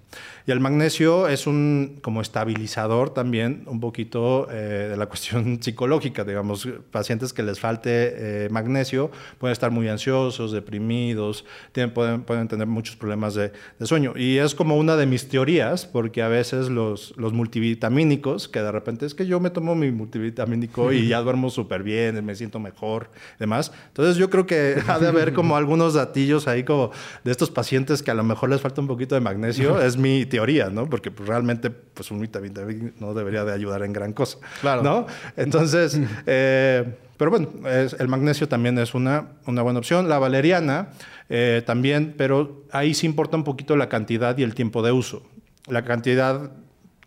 [0.46, 6.22] Y el magnesio es un como estabilizador también un poquito eh, de la cuestión psicológica.
[6.22, 12.46] Digamos, pacientes que les falte eh, magnesio pueden estar muy ansiosos, deprimidos, tienen, pueden, pueden,
[12.46, 13.50] tener muchos problemas de,
[13.82, 14.12] sueño.
[14.14, 18.70] Y es como una de mis teorías, porque a veces los, los multivitamínicos, que de
[18.70, 22.60] repente es que yo me tomo mi multivitamínico y ya duermo súper bien, me siento
[22.60, 23.72] mejor, demás.
[23.88, 26.90] Entonces yo creo que ha de haber como algunos datillos ahí como
[27.24, 29.80] de estos pacientes que a lo mejor les falta un poquito de magnesio.
[29.80, 30.88] es mi teoría, ¿no?
[30.88, 32.62] Porque pues, realmente pues un vitamina
[32.98, 34.38] no debería de ayudar en gran cosa.
[34.60, 34.82] Claro.
[34.82, 35.06] ¿No?
[35.36, 36.84] Entonces, eh,
[37.16, 40.08] pero bueno, el magnesio también es una, una buena opción.
[40.08, 40.88] La valeriana
[41.28, 45.22] eh, también, pero ahí sí importa un poquito la cantidad y el tiempo de uso.
[45.66, 46.50] La cantidad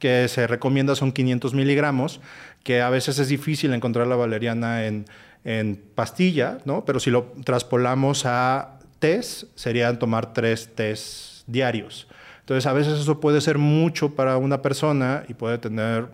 [0.03, 2.19] que se recomienda son 500 miligramos,
[2.61, 5.05] que a veces es difícil encontrar la valeriana en,
[5.45, 6.83] en pastilla, ¿no?
[6.83, 12.09] Pero si lo traspolamos a test, serían tomar tres test diarios.
[12.41, 16.07] Entonces, a veces eso puede ser mucho para una persona y puede tener,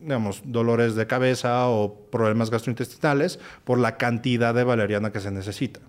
[0.00, 5.80] digamos, dolores de cabeza o problemas gastrointestinales por la cantidad de valeriana que se necesita.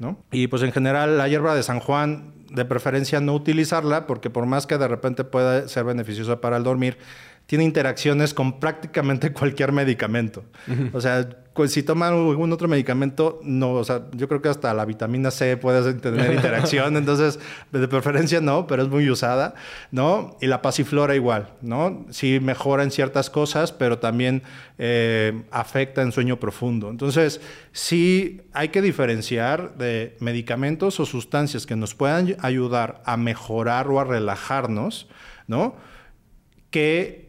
[0.00, 0.18] ¿no?
[0.30, 4.46] Y pues en general la hierba de San Juan, de preferencia no utilizarla porque por
[4.46, 6.98] más que de repente pueda ser beneficiosa para el dormir,
[7.48, 10.44] tiene interacciones con prácticamente cualquier medicamento.
[10.92, 11.26] O sea,
[11.66, 15.56] si toman algún otro medicamento, no, o sea, yo creo que hasta la vitamina C
[15.56, 17.40] puede tener interacción, entonces
[17.72, 19.54] de preferencia no, pero es muy usada,
[19.90, 20.36] ¿no?
[20.42, 22.04] Y la pasiflora igual, ¿no?
[22.10, 24.42] Sí mejora en ciertas cosas, pero también
[24.76, 26.90] eh, afecta en sueño profundo.
[26.90, 27.40] Entonces,
[27.72, 34.00] sí hay que diferenciar de medicamentos o sustancias que nos puedan ayudar a mejorar o
[34.00, 35.08] a relajarnos,
[35.46, 35.76] ¿no?
[36.70, 37.27] Que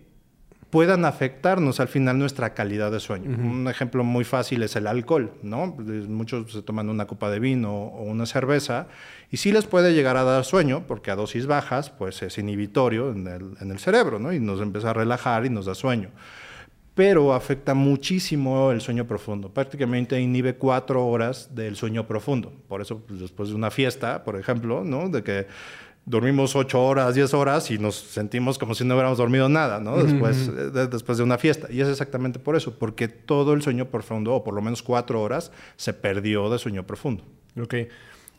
[0.70, 3.30] puedan afectarnos al final nuestra calidad de sueño.
[3.30, 5.76] Un ejemplo muy fácil es el alcohol, ¿no?
[5.78, 8.88] Muchos se toman una copa de vino o una cerveza
[9.32, 13.12] y sí les puede llegar a dar sueño porque a dosis bajas pues es inhibitorio
[13.12, 14.32] en el, en el cerebro, ¿no?
[14.32, 16.12] Y nos empieza a relajar y nos da sueño
[17.00, 19.54] pero afecta muchísimo el sueño profundo.
[19.54, 22.52] Prácticamente inhibe cuatro horas del sueño profundo.
[22.68, 25.08] Por eso, pues, después de una fiesta, por ejemplo, ¿no?
[25.08, 25.48] de que
[26.10, 30.04] dormimos ocho horas, diez horas y nos sentimos como si no hubiéramos dormido nada, ¿no?
[30.04, 31.68] Después, de, después de una fiesta.
[31.72, 35.22] Y es exactamente por eso, porque todo el sueño profundo, o por lo menos cuatro
[35.22, 37.24] horas, se perdió de sueño profundo.
[37.62, 37.76] Ok.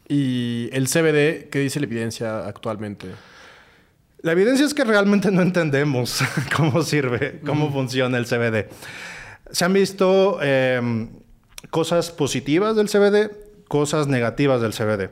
[0.09, 3.07] ¿Y el CBD, qué dice la evidencia actualmente?
[4.23, 6.25] La evidencia es que realmente no entendemos
[6.57, 8.69] cómo sirve, cómo funciona el CBD.
[9.53, 11.09] Se han visto em,
[11.71, 13.31] cosas positivas del CBD,
[13.69, 15.11] cosas negativas del CBD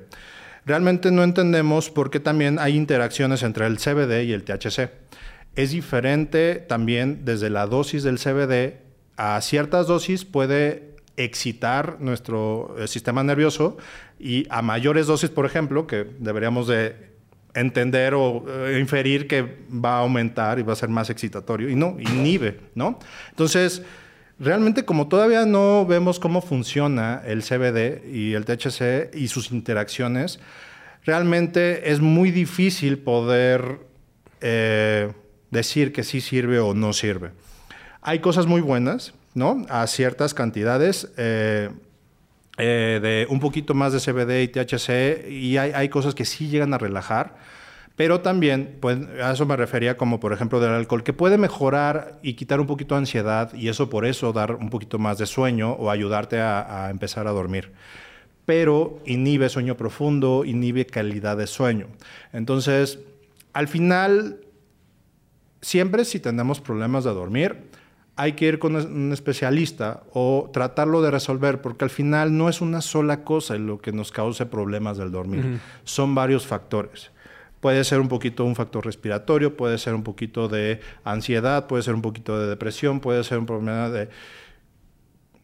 [0.68, 4.90] realmente no entendemos por qué también hay interacciones entre el CBD y el THC.
[5.57, 12.87] Es diferente también desde la dosis del CBD a ciertas dosis puede excitar nuestro eh,
[12.87, 13.76] sistema nervioso
[14.20, 16.94] y a mayores dosis, por ejemplo, que deberíamos de
[17.54, 21.74] entender o eh, inferir que va a aumentar y va a ser más excitatorio y
[21.74, 23.00] no, inhibe, ¿no?
[23.31, 23.83] Entonces,
[24.38, 30.40] realmente como todavía no vemos cómo funciona el CBD y el THC y sus interacciones,
[31.05, 33.81] realmente es muy difícil poder
[34.40, 35.12] eh,
[35.51, 37.31] decir que sí sirve o no sirve.
[38.01, 39.64] Hay cosas muy buenas, ¿no?
[39.68, 41.11] A ciertas cantidades.
[41.16, 41.70] Eh,
[42.61, 46.48] eh, de un poquito más de CBD y THC y hay, hay cosas que sí
[46.48, 47.37] llegan a relajar
[47.98, 52.20] pero también, pues, a eso me refería como por ejemplo del alcohol, que puede mejorar
[52.22, 55.26] y quitar un poquito de ansiedad y eso por eso dar un poquito más de
[55.26, 57.72] sueño o ayudarte a, empezar a dormir.
[58.44, 61.88] Pero inhibe sueño profundo, inhibe calidad de sueño.
[62.32, 63.00] Entonces,
[63.52, 64.42] al final,
[65.61, 67.64] siempre si tenemos problemas de dormir,
[68.14, 72.61] hay que ir con un especialista o tratarlo de resolver, porque al final no es
[72.61, 77.11] una sola cosa lo que nos cause problemas del dormir, son varios factores.
[77.61, 81.94] Puede ser un poquito un factor respiratorio, puede ser un poquito de ansiedad, puede ser
[81.94, 84.09] un poquito de depresión, puede ser un problema de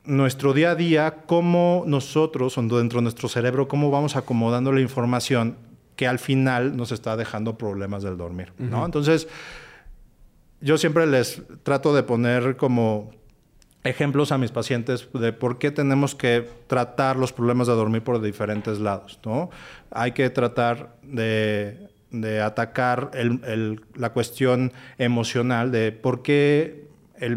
[0.04, 5.56] nuestro día a día, cómo nosotros, dentro de nuestro cerebro, cómo vamos acomodando la información
[5.96, 8.52] que al final nos está dejando problemas del dormir.
[8.58, 8.84] ¿no?
[8.84, 9.28] Entonces,
[10.60, 13.12] yo siempre les trato de poner como
[13.84, 18.20] ejemplos a mis pacientes de por qué tenemos que tratar los problemas de dormir por
[18.20, 19.20] diferentes lados.
[19.24, 19.50] ¿no?
[19.90, 21.88] Hay que tratar de
[22.20, 23.10] de atacar
[23.94, 26.84] la cuestión emocional de por qué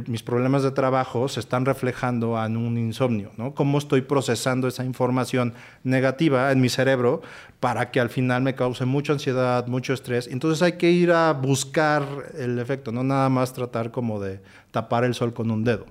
[0.07, 3.53] mis problemas de trabajo se están reflejando en un insomnio, ¿no?
[3.53, 7.21] Cómo estoy procesando esa información negativa en mi cerebro
[7.59, 10.27] para que al final me cause mucha ansiedad, mucho estrés.
[10.27, 12.03] Entonces hay que ir a buscar
[12.37, 15.85] el efecto, no nada más tratar como de tapar el sol con un dedo.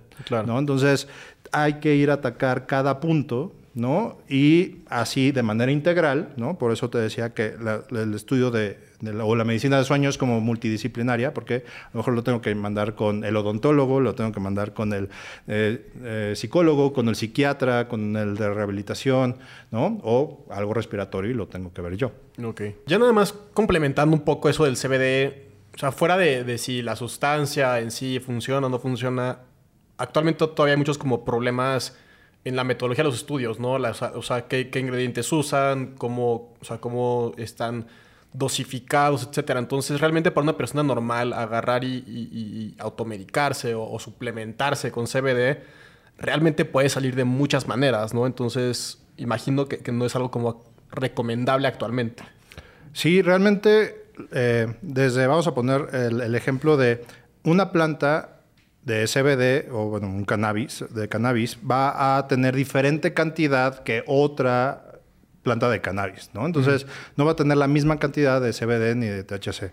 [0.45, 0.59] ¿no?
[0.59, 1.09] Entonces
[1.53, 4.17] hay que ir a atacar cada punto ¿no?
[4.27, 6.57] Y así de manera integral, ¿no?
[6.57, 7.55] Por eso te decía que
[7.91, 11.99] el estudio de, la, o la medicina de sueño es como multidisciplinaria, porque a lo
[11.99, 15.11] mejor lo tengo que mandar con el odontólogo, lo tengo que mandar con el
[15.47, 19.37] eh, eh, psicólogo, con el psiquiatra, con el de rehabilitación,
[19.71, 20.01] ¿no?
[20.03, 22.13] O algo respiratorio y lo tengo que ver yo.
[22.43, 22.63] Ok.
[22.87, 26.81] Ya nada más complementando un poco eso del CBD, o sea, fuera de, de si
[26.81, 29.41] la sustancia en sí funciona o no funciona,
[29.99, 31.95] actualmente todavía hay muchos como problemas
[32.47, 33.73] en la metodología de los estudios, ¿no?
[33.73, 37.89] o sea, qué, ingredientes usan, cómo, o sea, cómo están
[38.33, 39.59] dosificados, etcétera.
[39.59, 45.59] Entonces, realmente para una persona normal agarrar y, automedicarse o, suplementarse con CBD,
[46.19, 48.27] realmente puede salir de muchas maneras, ¿no?
[48.27, 52.23] Entonces, imagino que, no es algo como recomendable actualmente.
[52.93, 57.05] Sí, realmente, eh, desde, vamos a poner el ejemplo de
[57.43, 58.36] una planta
[58.87, 65.01] de CBD o bueno, un cannabis, de cannabis va a tener diferente cantidad que otra
[65.43, 66.47] planta de cannabis, ¿no?
[66.47, 69.73] Entonces, no va a tener la misma cantidad de CBD ni de THC.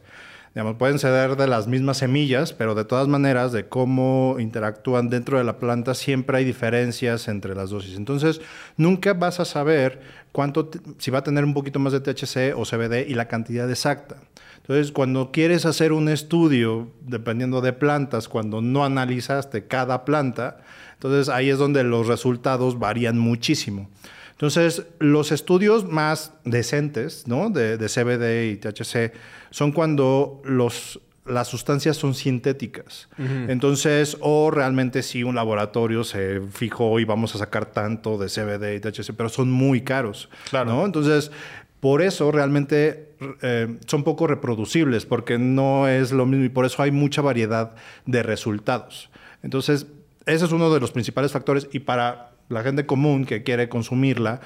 [0.55, 5.37] Digamos, pueden ser de las mismas semillas, pero de todas maneras, de cómo interactúan dentro
[5.37, 7.95] de la planta, siempre hay diferencias entre las dosis.
[7.97, 8.41] Entonces,
[8.77, 12.65] nunca vas a saber cuánto, si va a tener un poquito más de THC o
[12.65, 14.17] CBD y la cantidad exacta.
[14.57, 20.59] Entonces, cuando quieres hacer un estudio, dependiendo de plantas, cuando no analizaste cada planta,
[20.93, 23.89] entonces ahí es donde los resultados varían muchísimo.
[24.31, 27.49] Entonces, los estudios más decentes ¿no?
[27.49, 29.13] de, CBD y THC
[29.51, 33.09] son cuando los, las sustancias son sintéticas.
[33.17, 38.75] Entonces, o realmente sí un laboratorio se fijó y vamos a sacar tanto de CBD
[38.75, 40.29] y THC, pero son muy caros.
[40.49, 40.71] Claro.
[40.71, 40.85] ¿no?
[40.85, 41.31] Entonces,
[41.83, 46.81] Por eso realmente eh, son poco reproducibles, porque no es lo mismo y por eso
[46.81, 49.09] hay mucha variedad de resultados.
[49.41, 49.87] Entonces,
[50.25, 54.39] ese es uno de los principales factores y para la gente común que quiere consumirla,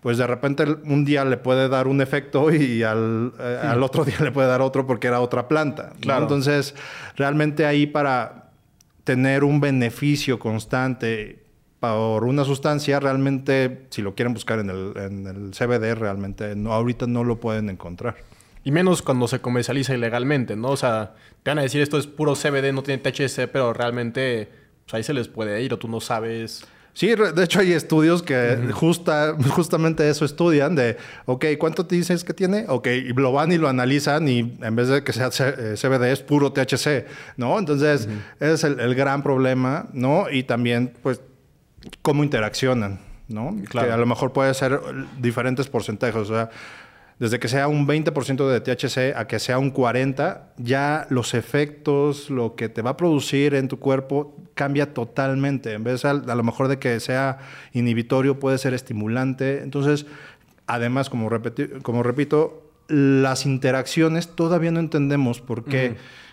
[0.00, 4.04] pues de repente un día le puede dar un efecto y al, eh, al otro
[4.04, 5.92] día le puede dar otro porque era otra planta.
[5.98, 6.22] Claro.
[6.22, 6.76] Entonces,
[7.16, 8.52] realmente ahí para
[9.02, 11.45] tener un beneficio constante
[11.80, 16.72] por una sustancia, realmente, si lo quieren buscar en el, en el CBD, realmente no,
[16.72, 18.16] ahorita no lo pueden encontrar.
[18.64, 20.70] Y menos cuando se comercializa ilegalmente, ¿no?
[20.70, 24.48] O sea, te van a decir esto es puro CBD, no tiene THC, pero realmente
[24.84, 26.64] pues ahí se les puede ir o tú no sabes.
[26.92, 32.24] Sí, de hecho hay estudios que justa, justamente eso estudian de, ok, ¿cuánto te dices
[32.24, 32.64] que tiene?
[32.68, 36.22] Ok, y lo van y lo analizan y en vez de que sea CBD es
[36.22, 37.04] puro THC,
[37.36, 37.58] ¿no?
[37.58, 38.08] Entonces,
[38.40, 40.30] ese es el, el, gran problema, ¿no?
[40.30, 41.20] Y también, pues,
[42.02, 43.56] cómo interaccionan, ¿no?
[43.68, 43.88] Claro.
[43.88, 44.80] Que a lo mejor puede ser
[45.18, 46.50] diferentes porcentajes, o sea,
[47.18, 52.28] desde que sea un 20% de THC a que sea un 40%, ya los efectos,
[52.28, 55.72] lo que te va a producir en tu cuerpo cambia totalmente.
[55.72, 57.38] En vez a, a lo mejor de que sea
[57.72, 59.62] inhibitorio, puede ser estimulante.
[59.62, 60.04] Entonces,
[60.66, 61.30] además, como,
[61.82, 65.90] como repito, las interacciones todavía no entendemos por qué.
[65.90, 66.25] Uh -huh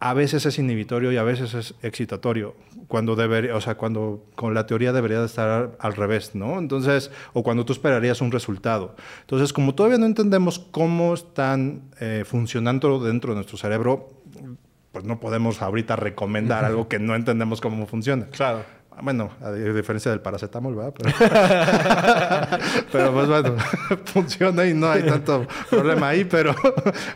[0.00, 2.54] a veces es inhibitorio y a veces es excitatorio,
[2.86, 6.58] cuando debería, o sea, cuando con la teoría debería de estar al revés, ¿no?
[6.58, 8.94] Entonces, o cuando tú esperarías un resultado.
[9.22, 14.08] Entonces, como todavía no entendemos cómo están eh, funcionando dentro de nuestro cerebro,
[14.92, 18.26] pues no podemos ahorita recomendar algo que no entendemos cómo funciona.
[18.26, 18.64] Claro.
[19.02, 20.94] Bueno, a diferencia del paracetamol, ¿verdad?
[20.96, 21.10] Pero,
[22.92, 23.56] pero pues bueno,
[24.06, 26.54] funciona y no hay tanto problema ahí, pero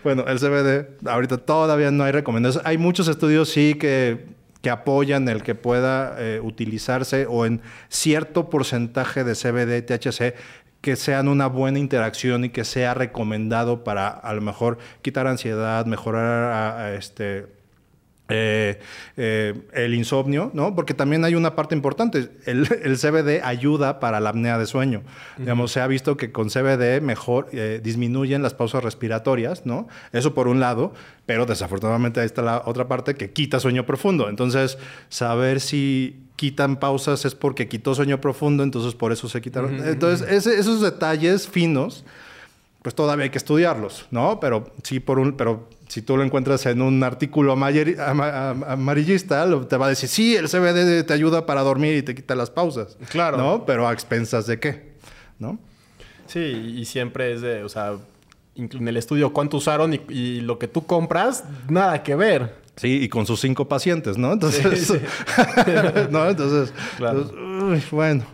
[0.04, 2.66] bueno, el CBD ahorita todavía no hay recomendaciones.
[2.66, 4.26] Hay muchos estudios sí que,
[4.60, 10.34] que apoyan el que pueda eh, utilizarse o en cierto porcentaje de CBD, THC,
[10.80, 15.86] que sean una buena interacción y que sea recomendado para a lo mejor quitar ansiedad,
[15.86, 17.61] mejorar a, a este
[18.32, 18.80] eh,
[19.16, 20.74] eh, el insomnio, ¿no?
[20.74, 22.30] Porque también hay una parte importante.
[22.46, 25.00] El, el CBD ayuda para la apnea de sueño.
[25.00, 25.40] Uh -huh.
[25.40, 29.88] Digamos, se ha visto que con CBD mejor eh, disminuyen las pausas respiratorias, ¿no?
[30.12, 30.92] Eso por un lado,
[31.26, 34.28] pero desafortunadamente ahí está la otra parte que quita sueño profundo.
[34.28, 39.74] Entonces, saber si quitan pausas es porque quitó sueño profundo, entonces por eso se quitaron.
[39.74, 39.92] Uh -huh.
[39.92, 42.04] Entonces, ese, esos detalles finos
[42.82, 44.40] pues todavía hay que estudiarlos, ¿no?
[44.40, 49.84] Pero sí, por un, pero si tú lo encuentras en un artículo amarillista, te va
[49.84, 52.96] a decir, sí, el CBD te ayuda para dormir y te quita las pausas.
[53.10, 53.36] Claro.
[53.36, 53.66] ¿No?
[53.66, 54.94] Pero a expensas de qué,
[55.38, 55.58] ¿no?
[56.26, 56.38] Sí,
[56.78, 57.96] y siempre es de, o sea,
[58.56, 62.54] en el estudio cuánto usaron y, y lo que tú compras, nada que ver.
[62.76, 64.32] Sí, y con sus cinco pacientes, ¿no?
[64.32, 64.98] Entonces, sí, sí.
[66.10, 66.26] ¿no?
[66.26, 67.20] Entonces, claro.
[67.20, 68.24] entonces uy, bueno.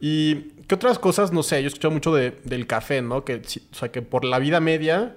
[0.00, 1.32] Y ¿Qué otras cosas?
[1.32, 3.26] No sé, yo he escuchado mucho de, del café, ¿no?
[3.26, 5.16] Que, o sea, que por la vida media,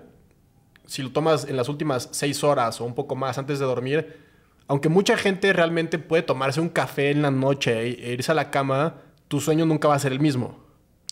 [0.88, 4.18] si lo tomas en las últimas seis horas o un poco más antes de dormir,
[4.68, 8.50] aunque mucha gente realmente puede tomarse un café en la noche e irse a la
[8.50, 8.96] cama,
[9.28, 10.64] tu sueño nunca va a ser el mismo.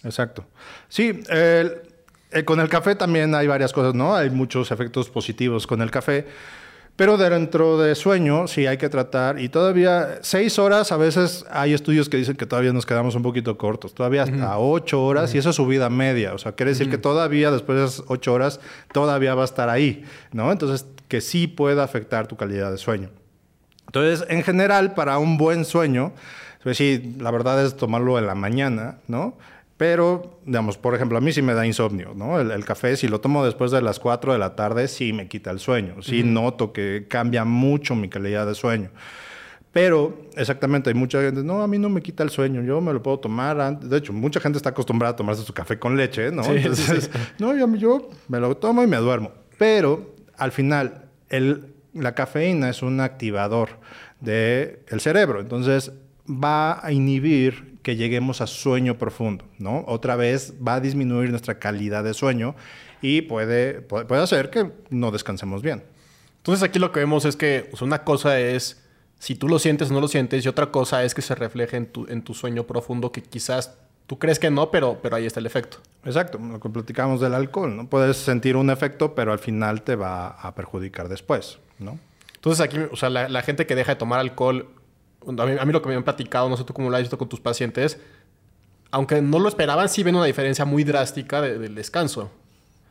[0.04, 0.46] Exacto.
[0.90, 1.82] Sí, el,
[2.46, 4.16] con el café también hay varias cosas, ¿no?
[4.16, 6.26] Hay muchos efectos positivos con el café.
[6.96, 11.74] Pero dentro de sueño sí hay que tratar y todavía seis horas, a veces hay
[11.74, 14.76] estudios que dicen que todavía nos quedamos un poquito cortos, todavía hasta uh -huh.
[14.76, 15.36] ocho horas uh -huh.
[15.36, 16.92] y eso es su vida media, o sea, quiere decir uh -huh.
[16.92, 18.60] que todavía después de esas ocho horas
[18.92, 20.52] todavía va a estar ahí, ¿no?
[20.52, 23.10] Entonces, que sí puede afectar tu calidad de sueño.
[23.88, 26.14] Entonces, en general, para un buen sueño,
[26.64, 29.36] pues sí, la verdad es tomarlo en la mañana, ¿no?
[29.78, 32.40] Pero, digamos, por ejemplo, a mí sí me da insomnio, ¿no?
[32.40, 35.28] El, el, café, si lo tomo después de las 4 de la tarde, sí me
[35.28, 36.02] quita el sueño.
[36.02, 36.32] Sí uh -huh.
[36.32, 38.92] noto que cambia mucho mi calidad de sueño.
[39.74, 42.94] Pero, exactamente, hay mucha gente, no, a mí no me quita el sueño, yo me
[42.94, 43.90] lo puedo tomar antes.
[43.90, 46.44] De hecho, mucha gente está acostumbrada a tomarse su café con leche, ¿no?
[46.44, 47.20] Sí, Entonces, sí.
[47.40, 49.32] no, yo, yo, me lo tomo y me duermo.
[49.58, 53.70] Pero, al final, el, la cafeína es un activador
[54.20, 55.42] del de cerebro.
[55.42, 55.92] Entonces,
[56.30, 59.84] va a inhibir que lleguemos a sueño profundo, ¿no?
[59.88, 62.56] Otra vez va a disminuir nuestra calidad de sueño
[63.02, 65.84] y puede, puede, puede hacer que no descansemos bien.
[66.38, 68.82] Entonces aquí lo que vemos es que sea, una cosa es
[69.20, 71.78] si tú lo sientes o no lo sientes y otra cosa es que se refleje
[71.78, 75.26] en tu, en tu sueño profundo que quizás tú crees que no, pero, pero ahí
[75.26, 75.78] está el efecto.
[76.04, 77.88] Exacto, lo que platicamos del alcohol, ¿no?
[77.88, 82.00] Puedes sentir un efecto, pero al final te va a perjudicar después, ¿no?
[82.36, 84.68] Entonces aquí, o sea, la, la gente que deja de tomar alcohol
[85.28, 87.04] a mí, a mí, lo que me han platicado, no sé tú cómo lo has
[87.04, 88.00] visto con tus pacientes,
[88.92, 92.30] aunque no lo esperaban, sí ven una diferencia muy drástica de, del descanso.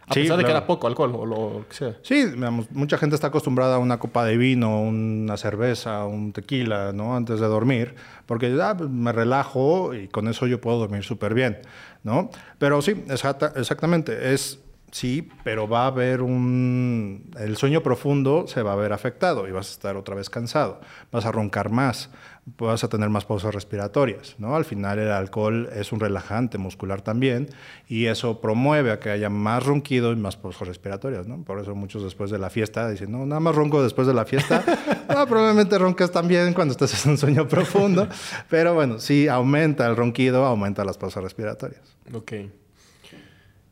[0.07, 1.97] A pesar de que era poco alcohol o lo que sea.
[2.03, 2.27] Sí,
[2.71, 7.16] mucha gente está acostumbrada a una copa de vino, una cerveza, un tequila, ¿no?
[7.16, 7.94] Antes de dormir,
[8.27, 11.59] porque ah, pues, me relajo y con eso yo puedo dormir súper bien,
[12.02, 12.31] ¿no?
[12.59, 14.59] Pero sí, exactamente, es
[14.93, 17.31] Sí, pero va a haber un...
[17.38, 20.83] El sueño profundo se va a ver afectado y vas a estar otra vez cansado,
[21.11, 22.11] vas a roncar más,
[22.59, 24.55] vas a tener más pausas respiratorias, ¿no?
[24.55, 27.49] Al final el alcohol es un relajante muscular también
[27.88, 31.43] y eso promueve a que haya más ronquido y más pausas respiratorias, ¿no?
[31.43, 34.27] Por eso muchos después de la fiesta dicen, no, nada más ronco después de la
[34.27, 34.63] fiesta.
[35.09, 38.09] no, probablemente roncas también cuando estás en un sueño profundo,
[38.51, 41.97] pero bueno, sí aumenta el ronquido, aumenta las pausas respiratorias.
[42.13, 42.33] Ok.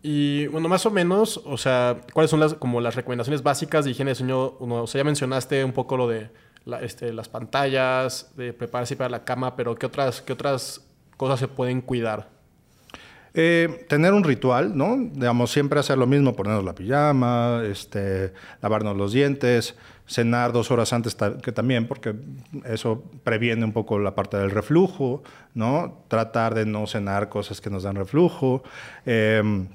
[0.03, 3.90] Y bueno, más o menos, o sea, ¿cuáles son las, como las recomendaciones básicas de
[3.90, 4.57] higiene de sueño?
[4.59, 6.30] o sea, ya mencionaste un poco lo de
[6.80, 10.82] este, las pantallas, de prepararse para la cama, pero ¿qué otras, qué otras
[11.16, 12.28] cosas se pueden cuidar?
[13.32, 14.96] Eh, tener un ritual, ¿no?
[14.98, 19.76] Digamos, siempre hacer lo mismo, ponernos la pijama, este, lavarnos los dientes,
[20.07, 22.14] cenar dos horas antes que también, porque
[22.64, 25.22] eso previene un poco la parte del reflujo,
[25.55, 26.03] ¿no?
[26.09, 28.64] Tratar de no cenar cosas que nos dan reflujo.
[29.07, 29.68] Eh,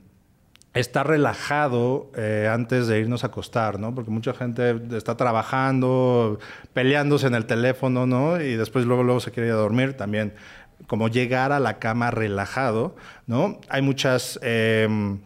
[0.76, 3.95] estar relajado eh, antes de irnos a acostar, ¿no?
[3.95, 6.39] Porque mucha gente está trabajando,
[6.73, 8.41] peleándose en el teléfono, ¿no?
[8.41, 10.34] Y después luego, luego se quiere ir a dormir también.
[10.88, 12.95] Como llegar a la cama relajado,
[13.26, 13.59] ¿no?
[13.69, 14.39] Hay muchas...
[14.43, 15.19] Em,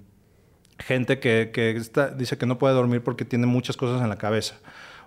[0.79, 1.81] gente que, que
[2.15, 4.55] dice que no puede dormir porque tiene muchas cosas en la cabeza.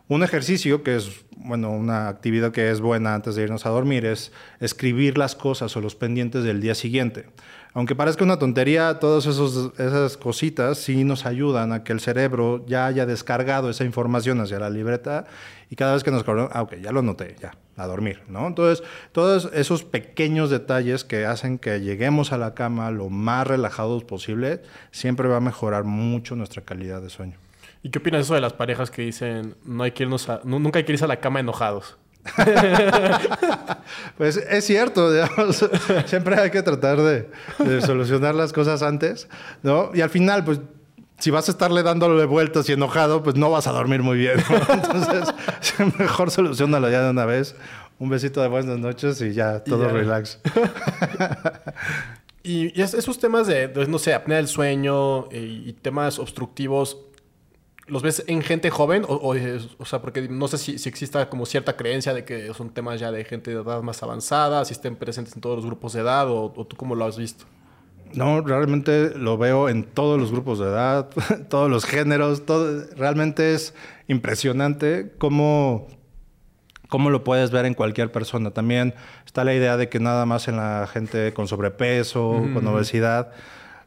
[0.09, 4.05] Un ejercicio que es, bueno, una actividad que es buena antes de irnos a dormir
[4.05, 7.27] es escribir las cosas o los pendientes del día siguiente
[7.75, 12.87] aunque parezca una tontería, todas esas cositas sí nos ayudan a que el cerebro ya
[12.87, 15.25] haya descargado esa información hacia la libreta
[15.71, 18.47] y cada vez que nos acordamos, ah, ok, ya lo noté, ya, a dormir, ¿no?
[18.47, 24.05] Entonces, todos esos pequeños detalles que hacen que lleguemos a la cama lo más relajados
[24.05, 24.61] posible,
[24.91, 27.39] siempre va a mejorar mucho nuestra calidad de sueño.
[27.83, 30.93] ¿Y qué opinas eso de las parejas que dicen, no hay que nunca hay que
[30.93, 31.97] irse a la cama enojados?
[34.17, 35.11] pues es cierto,
[36.07, 37.29] siempre hay que tratar de,
[37.81, 39.29] solucionar las cosas antes,
[39.63, 39.91] ¿no?
[39.95, 40.61] Y al final, pues,
[41.19, 44.39] si vas a estarle dándole vueltas y enojado, pues no vas a dormir muy bien,
[44.69, 45.35] Entonces,
[45.99, 47.55] mejor solucionalo ya de una vez.
[47.99, 50.41] Un besito de buenas noches y ya, todo relax.
[52.43, 56.99] y, esos temas de, no sé, apnea del sueño eh, y temas obstructivos,
[57.87, 59.05] ¿Los ves en gente joven?
[59.09, 59.35] O,
[59.79, 63.01] o, sea, porque no sé si, si, exista como cierta creencia de que son temas
[63.01, 66.01] ya de gente de edad más avanzada, si estén presentes en todos los grupos de
[66.01, 67.45] edad, o, tú cómo lo has visto.
[68.15, 71.11] No, realmente lo veo en todos los grupos de edad,
[71.49, 73.75] todos los géneros, todo, realmente es
[74.07, 75.89] impresionante cómo,
[76.89, 78.53] cómo lo puedes ver en cualquier persona.
[78.53, 78.95] También
[79.27, 83.33] está la idea de que nada más en la gente con sobrepeso, con obesidad,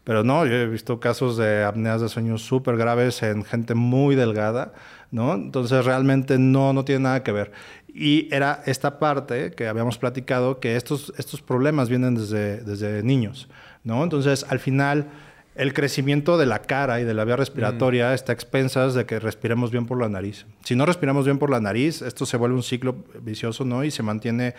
[0.06, 4.16] pero no, yo he visto casos de apneas de sueño súper graves en gente muy
[4.16, 4.72] delgada,
[5.12, 5.34] ¿no?
[5.34, 7.52] Entonces realmente no, no tiene nada que ver.
[7.88, 13.50] Y era esta parte que habíamos platicado, que estos, estos problemas vienen desde, desde niños,
[13.84, 14.04] ¿no?
[14.04, 15.08] Entonces al final
[15.56, 19.20] el crecimiento de la cara y de la vía respiratoria está a expensas de que
[19.20, 20.46] respiremos bien por la nariz.
[20.66, 23.86] Si no respiramos bien por la nariz, esto se vuelve un ciclo vicioso, ¿no?
[23.86, 24.54] Y se mantiene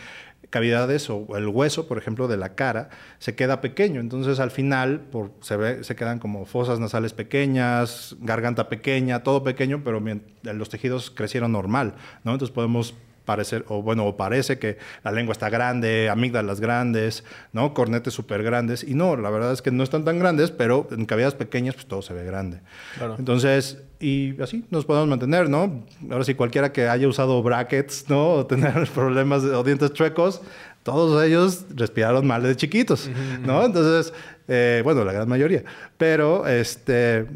[0.50, 4.00] cavidades o el hueso, por ejemplo, de la cara, se queda pequeño.
[4.00, 9.42] Entonces, al final, por, se, ve, se quedan como fosas nasales pequeñas, garganta pequeña, todo
[9.42, 10.02] pequeño, pero
[10.42, 11.94] los tejidos crecieron normal,
[12.24, 12.32] ¿no?
[12.32, 12.94] Entonces podemos
[13.26, 17.74] parecer, o bueno, o parece que la lengua está grande, amígdalas grandes, ¿no?
[17.74, 18.82] Cornetes súper grandes.
[18.82, 21.86] Y no, la verdad es que no están tan grandes, pero en cavidades pequeñas, pues
[21.86, 22.60] todo se ve grande.
[23.18, 25.84] Entonces, y así nos podemos mantener, ¿no?
[26.10, 28.30] Ahora sí, cualquiera que haya usado brackets, ¿no?
[28.30, 30.40] O tener problemas de, o dientes chuecos,
[30.82, 33.10] todos ellos respiraron mal de chiquitos,
[33.44, 33.64] ¿no?
[33.64, 34.14] Entonces,
[34.48, 35.64] eh, bueno, la gran mayoría.
[35.98, 37.26] Pero, este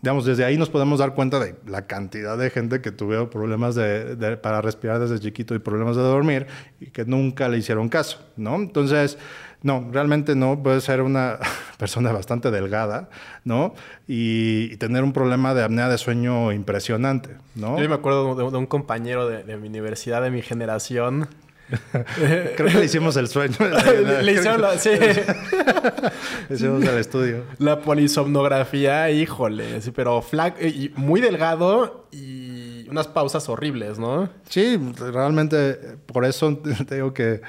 [0.00, 3.74] digamos, desde ahí nos podemos dar cuenta de la cantidad de gente que tuvo problemas
[3.74, 6.46] de, para respirar desde chiquito y problemas de dormir
[6.80, 8.54] y que nunca le hicieron caso, ¿no?
[8.56, 9.18] Entonces,
[9.62, 11.38] no, realmente no, puede ser una
[11.78, 13.08] persona bastante delgada,
[13.44, 13.74] ¿no?
[14.06, 17.80] Y, tener un problema de apnea de sueño impresionante, ¿no?
[17.80, 21.28] Yo me acuerdo de, un compañero de, de mi universidad, de mi generación,
[22.16, 23.56] Creo que le hicimos el sueño.
[24.22, 24.90] le hicieron la, sí.
[24.90, 27.44] le hicimos el estudio.
[27.58, 34.28] La polisomnografía, híjole, sí, pero flaco y muy delgado y unas pausas horribles, ¿no?
[34.48, 35.74] Sí, realmente
[36.06, 36.56] por eso
[36.86, 37.42] te digo que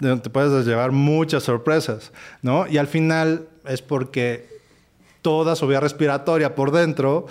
[0.00, 2.66] te puedes llevar muchas sorpresas, ¿no?
[2.66, 4.60] Y al final es porque
[5.22, 7.26] toda su vía respiratoria por dentro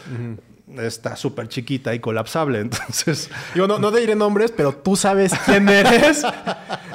[0.79, 3.29] está súper chiquita y colapsable, entonces...
[3.53, 6.23] Digo, no, no diré nombres, pero tú sabes quién eres.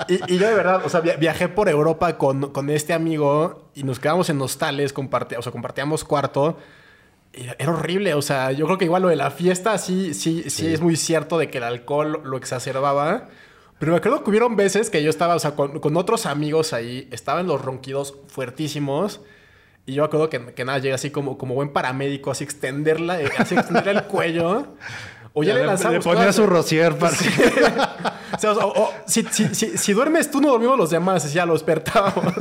[0.08, 4.00] y, yo de verdad, o sea, viajé por Europa con, con, este amigo y nos
[4.00, 6.58] quedamos en hostales, o sea, compartíamos cuarto.
[7.32, 8.14] era horrible.
[8.14, 10.96] O sea, yo creo que igual lo de la fiesta sí, sí, sí, es muy
[10.96, 13.28] cierto de que el alcohol lo exacerbaba.
[13.78, 17.08] Pero me acuerdo que hubieron veces que yo estaba, o sea, con, otros amigos ahí,
[17.10, 19.20] estaban los ronquidos fuertísimos.
[19.86, 23.30] Y yo me acuerdo que, nada, llega así como, como buen paramédico, así extenderla, eh,
[23.38, 24.66] así extender el cuello.
[25.38, 27.14] O ya, le, le, ponía su rocier para...
[28.32, 28.54] o sea,
[29.06, 31.30] si, duermes tú, no dormimos los demás.
[31.30, 32.32] Ya lo despertábamos.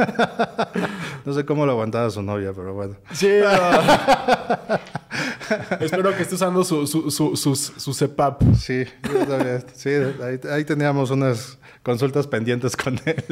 [1.26, 2.96] no sé cómo lo aguantaba su novia, pero bueno.
[3.12, 3.28] Sí.
[5.82, 8.44] Espero que esté usando su, su, su, su, CEPAP.
[8.58, 8.86] Sí,
[9.74, 9.90] sí
[10.50, 13.26] ahí, teníamos unas consultas pendientes con él.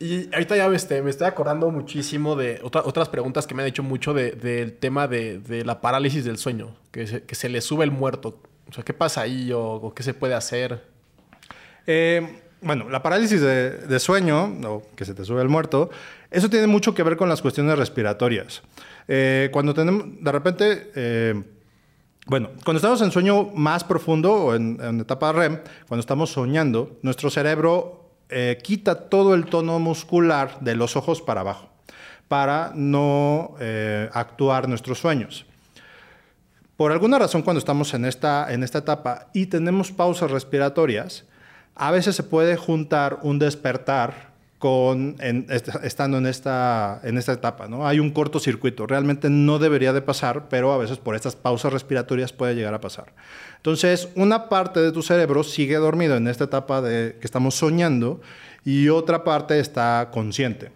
[0.00, 3.82] y ahorita ya este, me estoy acordando muchísimo de otras preguntas que me han hecho
[3.82, 7.90] mucho del tema de, la parálisis del sueño, que se, que se le sube el
[7.90, 8.40] muerto.
[8.68, 10.82] O sea, ¿qué pasa ahí o, qué se puede hacer?
[11.86, 15.90] Eh, bueno, la parálisis de, sueño, o que se te sube el muerto,
[16.30, 18.62] eso tiene mucho que ver con las cuestiones respiratorias.
[19.06, 21.42] Eh, cuando tenemos, de repente, eh,
[22.26, 26.98] bueno, cuando estamos en sueño más profundo o en, en etapa REM, cuando estamos soñando,
[27.02, 28.00] nuestro cerebro
[28.64, 31.68] quita todo el tono muscular de los ojos para abajo
[32.26, 33.54] para no
[34.12, 35.46] actuar nuestros sueños.
[36.76, 41.24] Por alguna razón, cuando estamos en esta, en esta etapa y tenemos pausas respiratorias,
[41.76, 45.16] a veces se puede juntar un despertar con
[45.82, 47.68] estando en esta, en esta etapa.
[47.68, 47.86] ¿no?
[47.86, 48.86] Hay un cortocircuito.
[48.86, 52.80] Realmente no debería de pasar, pero a veces por estas pausas respiratorias puede llegar a
[52.80, 53.12] pasar.
[53.56, 58.22] Entonces, una parte de tu cerebro sigue dormido en esta etapa de que estamos soñando
[58.64, 60.72] y otra parte está consciente.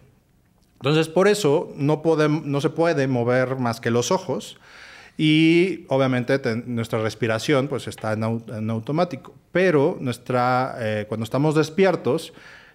[0.75, 2.03] Entonces, por eso no,
[2.45, 4.59] no se puede mover más que los ojos
[5.21, 9.35] y obviamente nuestra respiración pues está en, automático.
[9.51, 12.33] Pero nuestra, eh, cuando estamos despiertos,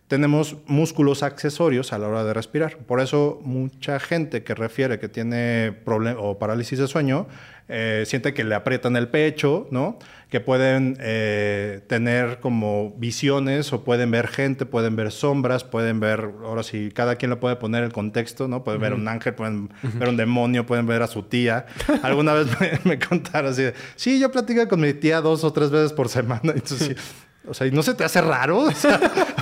[0.10, 2.78] tenemos músculos accesorios a la hora de respirar.
[2.80, 7.28] Por eso mucha gente que refiere que tiene o parálisis de sueño
[7.70, 9.98] eh, siente que le aprietan el pecho, ¿no?
[10.30, 16.32] Que pueden eh, tener como visiones o pueden ver gente, pueden ver sombras, pueden ver,
[16.44, 18.64] ahora sí, cada quien le puede poner el contexto, ¿no?
[18.64, 21.66] Pueden ver un ángel, pueden ver un demonio, pueden ver a su tía.
[22.04, 22.48] Alguna vez
[22.84, 23.64] me, contaron así,
[23.96, 26.42] sí, yo platico con mi tía dos o tres veces por semana.
[26.56, 26.98] Entonces,
[27.48, 28.68] o sea, ¿y no se te hace raro?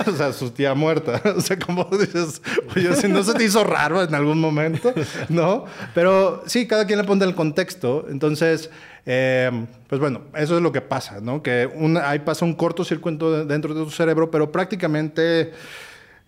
[0.04, 1.22] O sea, su tía muerta.
[1.36, 2.42] O sea, como dices,
[2.76, 4.92] oye, si no se te hizo raro en algún momento,
[5.28, 5.64] ¿no?
[5.94, 8.06] Pero sí, cada quien le pone el contexto.
[8.08, 8.70] Entonces,
[9.06, 11.42] eh, pues bueno, eso es lo que pasa, ¿no?
[11.42, 11.68] Que
[12.02, 15.52] ahí pasa un cortocircuito dentro de tu cerebro, pero prácticamente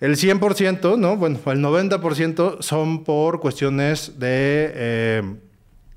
[0.01, 1.17] el 100%, ¿no?
[1.17, 4.73] Bueno, el 90% son por cuestiones de...
[4.75, 5.35] Eh,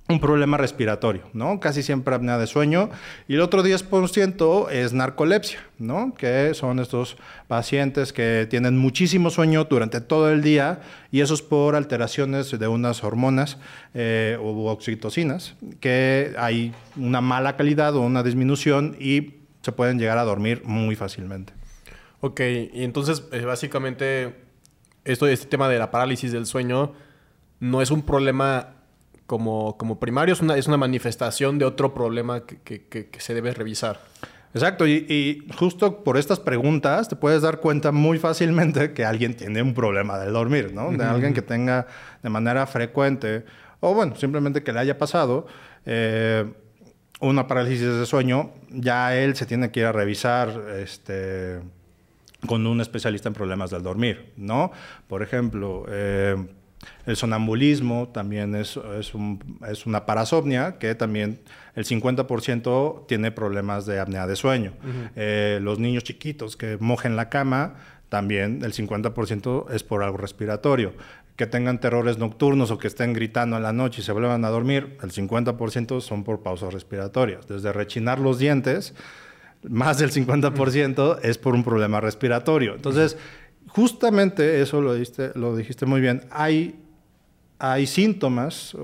[0.10, 1.60] un problema respiratorio, ¿no?
[1.60, 2.89] Casi siempre apnea de sueño.
[3.28, 6.14] Y el otro 10% es narcolepsia, ¿no?
[6.14, 10.80] Que son estos pacientes que tienen muchísimo sueño durante todo el día
[11.12, 13.58] y eso es por alteraciones de unas hormonas
[13.93, 20.18] eh, o oxitocinas, que hay una mala calidad o una disminución y se pueden llegar
[20.18, 21.51] a dormir muy fácilmente.
[22.22, 24.36] Ok, y entonces eh, básicamente
[25.03, 26.93] esto, este tema de la parálisis del sueño
[27.60, 28.76] no es un problema
[29.28, 33.99] como, como primario, es una, es una manifestación de otro problema que, se debe revisar.
[34.53, 39.61] Exacto, y, justo por estas preguntas te puedes dar cuenta muy fácilmente que alguien tiene
[39.61, 40.91] un problema del dormir, ¿no?
[40.91, 41.86] De alguien que tenga
[42.23, 43.45] de manera frecuente,
[43.82, 45.45] o bueno, simplemente que le haya pasado
[45.86, 46.45] eh,
[47.19, 51.59] una parálisis de sueño, ya él se tiene que ir a revisar este,
[52.47, 54.71] con un especialista en problemas del dormir, ¿no?
[55.07, 56.38] Por ejemplo, eh,
[57.05, 61.39] el sonambulismo también es, es, una parasomnia que también
[61.75, 64.73] el 50% tiene problemas de apnea de sueño.
[65.15, 67.75] Eh, los niños chiquitos que mojen la cama,
[68.09, 70.93] también el 50% es por algo respiratorio.
[71.36, 74.49] Que tengan terrores nocturnos o que estén gritando en la noche y se vuelvan a
[74.49, 77.47] dormir, el 50% son por pausas respiratorias.
[77.47, 78.95] Desde rechinar los dientes,
[79.63, 82.75] más del 50% es por un problema respiratorio.
[82.75, 83.17] Entonces,
[83.68, 86.24] justamente eso lo dijiste, lo dijiste muy bien.
[86.32, 86.76] Hay,
[87.59, 88.76] hay síntomas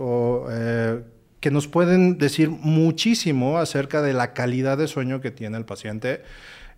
[0.52, 1.02] eh,
[1.40, 6.22] que nos pueden decir muchísimo acerca de la calidad de sueño que tiene el paciente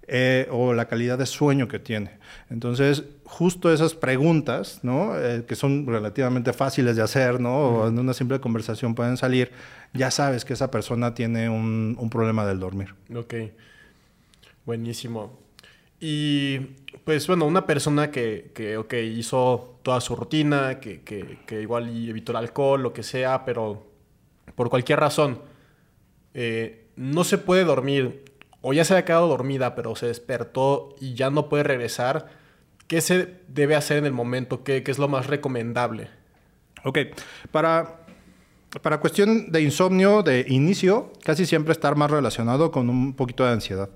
[0.07, 2.11] eh, o la calidad de sueño que tiene.
[2.51, 5.19] Entonces, justo esas preguntas, ¿no?
[5.19, 7.57] Eh, que son relativamente fáciles de hacer, ¿no?
[7.57, 9.51] o en una simple conversación pueden salir,
[9.93, 12.93] ya sabes que esa persona tiene un, un problema del dormir.
[13.15, 13.33] Ok,
[14.65, 15.39] buenísimo.
[15.99, 16.59] Y
[17.05, 22.37] pues bueno, una persona que, que hizo toda su rutina, que, que, igual evitó el
[22.37, 23.85] alcohol, lo que sea, pero
[24.55, 25.39] por cualquier razón
[26.33, 28.25] eh, no se puede dormir
[28.61, 32.27] o ya se ha quedado dormida, pero se despertó y ya no puede regresar,
[32.87, 34.63] ¿qué se debe hacer en el momento?
[34.63, 36.09] ¿Qué, qué es lo más recomendable?
[36.83, 36.97] Ok,
[37.51, 38.05] para
[38.81, 43.51] para cuestión de insomnio de inicio, casi siempre estar más relacionado con un poquito de
[43.51, 43.89] ansiedad.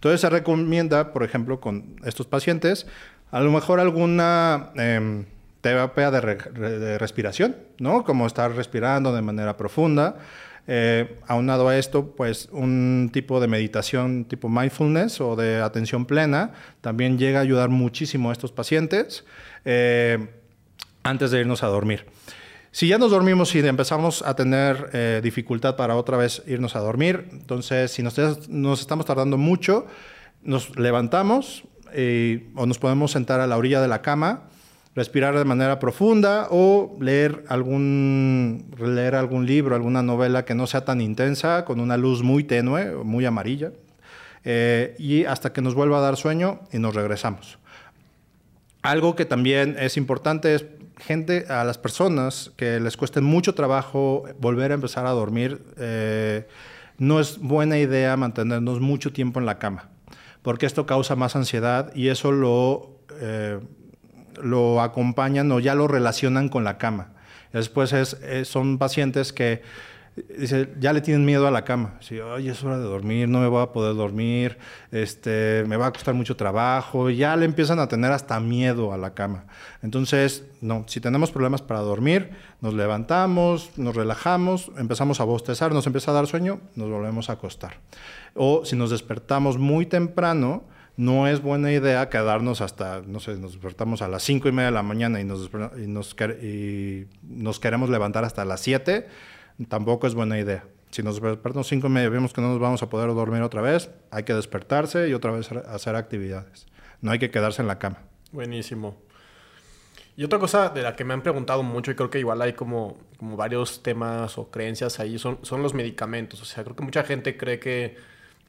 [0.00, 2.86] Entonces se recomienda, por ejemplo, con estos pacientes,
[3.30, 5.26] a lo mejor alguna em,
[5.60, 8.02] terapia de, respiración, ¿no?
[8.02, 10.16] Como estar respirando de manera profunda.
[10.66, 16.52] Eh, aunado a esto, pues un tipo de meditación tipo mindfulness o de atención plena
[16.80, 19.26] también llega a ayudar muchísimo a estos pacientes
[19.66, 20.28] eh,
[21.02, 22.06] antes de irnos a dormir.
[22.72, 26.80] Si ya nos dormimos y empezamos a tener eh, dificultad para otra vez irnos a
[26.80, 29.86] dormir, entonces si nos, nos estamos tardando mucho,
[30.42, 31.64] nos levantamos
[32.54, 34.44] o nos podemos sentar a la orilla de la cama,
[34.94, 40.84] respirar de manera profunda o leer algún, leer algún libro, alguna novela que no sea
[40.84, 43.72] tan intensa, con una luz muy tenue, muy amarilla,
[44.44, 47.58] eh, y hasta que nos vuelva a dar sueño y nos regresamos.
[48.82, 50.64] Algo que también es importante es
[51.00, 56.46] gente, a las personas que les cueste mucho trabajo volver a empezar a dormir, eh,
[56.98, 59.88] no es buena idea mantenernos mucho tiempo en la cama,
[60.42, 63.58] porque esto causa más ansiedad y eso lo, eh,
[64.42, 67.12] lo acompañan o ya lo relacionan con la cama.
[67.52, 69.62] Después es, son pacientes que
[70.16, 71.94] dice, ya le tienen miedo a la cama.
[72.00, 74.58] Si, oye, es hora de dormir, no me voy a poder dormir,
[74.90, 77.10] este, me va a costar mucho trabajo.
[77.10, 79.44] Ya le empiezan a tener hasta miedo a la cama.
[79.82, 82.30] Entonces, no, si tenemos problemas para dormir,
[82.60, 87.34] nos levantamos, nos relajamos, empezamos a bostezar, nos empieza a dar sueño, nos volvemos a
[87.34, 87.78] acostar.
[88.34, 90.64] O si nos despertamos muy temprano,
[90.96, 94.66] no es buena idea quedarnos hasta, no sé, nos despertamos a las 5 y media
[94.66, 95.50] de la mañana y nos,
[95.82, 99.08] y nos, y nos queremos levantar hasta las 7
[99.68, 100.64] tampoco es buena idea.
[100.90, 103.42] Si nos despertamos cinco y media y vemos que no nos vamos a poder dormir
[103.42, 106.66] otra vez, hay que despertarse y otra vez hacer actividades.
[107.00, 107.98] No hay que quedarse en la cama.
[108.32, 108.96] Buenísimo.
[110.16, 112.52] Y otra cosa de la que me han preguntado mucho y creo que igual hay
[112.52, 116.42] como, como varios temas o creencias ahí son, son los medicamentos.
[116.42, 117.96] O sea, creo que mucha gente cree que,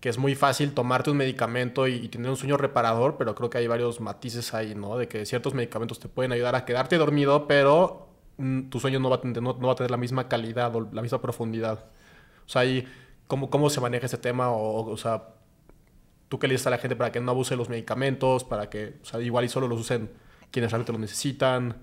[0.01, 3.59] que es muy fácil tomarte un medicamento y, tener un sueño reparador, pero creo que
[3.59, 4.97] hay varios matices ahí, ¿no?
[4.97, 8.10] De que ciertos medicamentos te pueden ayudar a quedarte dormido, pero
[8.69, 11.01] tu sueño no va, a tener, no, va a tener la misma calidad o la
[11.01, 11.85] misma profundidad.
[12.45, 12.85] O sea, ahí,
[13.27, 14.49] ¿cómo, cómo se maneja ese tema?
[14.49, 15.29] O, o sea,
[16.29, 18.43] ¿tú qué le dices a la gente para que no abuse los medicamentos?
[18.43, 20.09] Para que, o sea, igual y solo los usen
[20.51, 21.75] quienes realmente lo necesitan.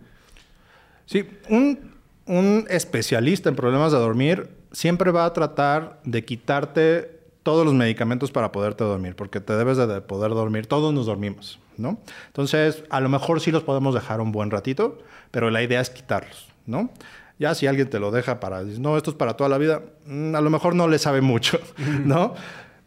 [1.07, 1.95] Sí, un,
[2.27, 8.31] un especialista en problemas de dormir siempre va a tratar de quitarte todos los medicamentos
[8.31, 10.67] para poderte dormir, porque te debes de poder dormir.
[10.67, 12.01] Todos nos dormimos, ¿no?
[12.27, 14.99] Entonces, a lo mejor sí los podemos dejar un buen ratito,
[15.31, 16.91] pero la idea es quitarlos, ¿no?
[17.39, 20.35] Ya si alguien te lo deja para, no, esto es para toda la vida, mm,
[20.35, 21.59] a lo mejor no le sabe mucho,
[22.05, 22.35] ¿no?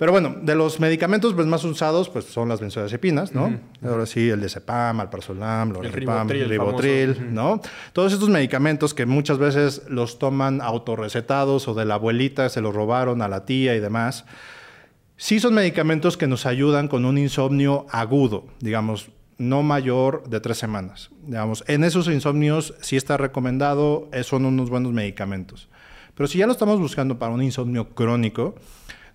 [0.02, 3.60] Pero bueno, de los medicamentos pues, más usados pues, son las benzodiazepinas, ¿no?
[3.86, 7.62] Ahora sí, el Diazepam, Alprazolam, Lorazepam, el Ribotril, ¿no?
[7.94, 12.74] Todos estos medicamentos que muchas veces los toman autorrecetados o de la abuelita se los
[12.74, 14.26] robaron a la tía y demás.
[15.22, 20.57] Sí son medicamentos que nos ayudan con un insomnio agudo, digamos, no mayor de tres
[20.57, 21.11] semanas.
[21.28, 25.69] Digamos, en esos insomnios sí está recomendado, eh, son unos buenos medicamentos.
[26.15, 28.55] Pero si ya lo estamos buscando para un insomnio crónico,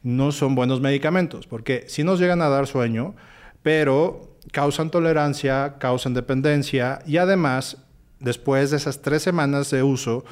[0.04, 3.16] no son buenos medicamentos, porque sí nos llegan a dar sueño,
[3.64, 7.78] pero causan tolerancia, causan dependencia y además,
[8.20, 10.24] después de esas tres semanas de uso,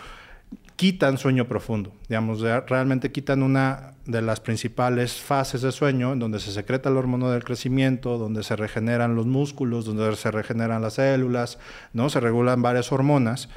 [0.77, 1.93] quitan sueño profundo.
[2.09, 6.97] Digamos, realmente quitan una de las principales fases de sueño, en donde se secreta el
[6.97, 11.59] hormono del crecimiento, donde se regeneran los músculos, donde se regeneran las células,
[11.93, 12.11] ¿no?
[12.11, 13.49] Se regulan varias hormonas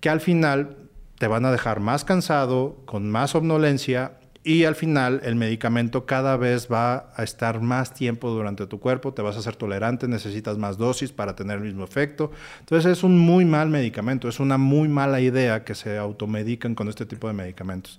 [0.00, 0.76] que al final
[1.18, 6.36] te van a dejar más cansado, con más somnolencia y al final el medicamento cada
[6.36, 10.56] vez va a estar más tiempo durante tu cuerpo, te vas a ser tolerante, necesitas
[10.56, 12.30] más dosis para tener el mismo efecto.
[12.60, 16.88] Entonces es un muy mal medicamento, es una muy mala idea que se automedican con
[16.88, 17.98] este tipo de medicamentos.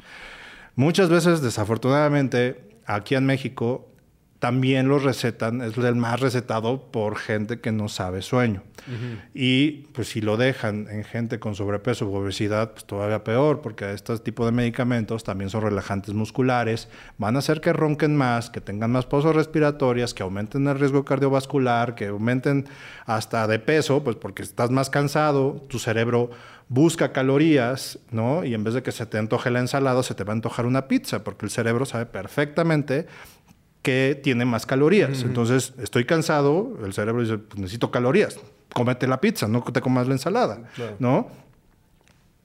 [0.76, 3.91] Muchas veces, desafortunadamente, aquí en México
[4.42, 8.64] también los recetan, es el más recetado por gente que no sabe sueño.
[9.36, 13.94] Y pues si lo dejan en gente con sobrepeso u obesidad, pues todavía peor, porque
[13.94, 16.90] este tipo de medicamentos también son relajantes musculares,
[17.20, 21.06] van a hacer que ronquen más, que tengan más pausas respiratorias, que aumenten el riesgo
[21.06, 22.66] cardiovascular, que aumenten
[23.06, 26.32] hasta de peso, pues porque estás más cansado, tu cerebro
[26.68, 28.46] busca calorías, ¿no?
[28.46, 30.66] Y en vez de que se te antoje la ensalada, se te va a antojar
[30.66, 33.08] una pizza, porque el cerebro sabe perfectamente
[33.82, 35.24] que tiene más calorías.
[35.24, 38.40] Entonces, estoy cansado, el cerebro dice, pues necesito calorías,
[38.74, 40.64] cómete la pizza, no te comas la ensalada,
[41.00, 41.30] ¿no?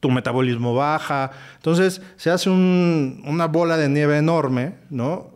[0.01, 1.31] Tu metabolismo baja.
[1.57, 5.31] Entonces, se hace una bola de nieve enorme, ¿no?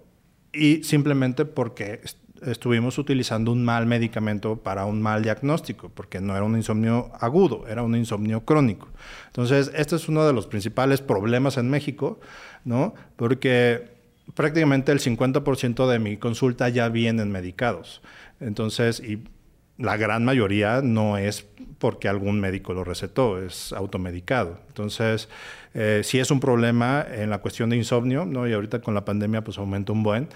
[0.53, 2.01] Y simplemente porque
[2.47, 7.67] estuvimos utilizando un mal medicamento para un mal diagnóstico, porque no era un insomnio agudo,
[7.69, 8.89] era un insomnio crónico.
[9.27, 12.19] Entonces, este es uno de los principales problemas en México,
[12.65, 12.95] ¿no?
[13.17, 14.00] Porque
[14.35, 18.03] prácticamente el 50% de mi consulta ya vienen medicados.
[18.41, 19.25] Entonces, y
[19.79, 21.47] la gran mayoría no es
[21.79, 24.61] porque algún médico lo recetó, es automedicado.
[24.69, 25.29] Entonces,
[25.75, 28.47] eh, sí es un problema en la cuestión de insomnio, ¿no?
[28.47, 30.29] Y ahorita con la pandemia pues aumenta un buen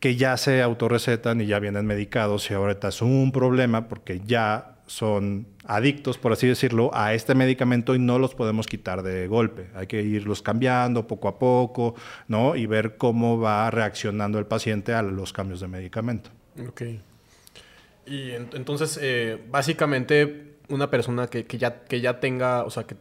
[0.00, 4.75] que ya se autorrecetan y ya vienen medicados y ahorita es un problema porque ya
[4.86, 9.68] son adictos, por así decirlo, a este medicamento y no los podemos quitar de golpe.
[9.74, 11.94] Hay que irlos cambiando poco a poco,
[12.28, 12.56] ¿no?
[12.56, 16.30] Y ver cómo va reaccionando el paciente a los cambios de medicamento.
[16.68, 16.82] Ok.
[18.06, 22.96] Y entonces, eh, básicamente, una persona que, ya, que ya tenga, o sea, que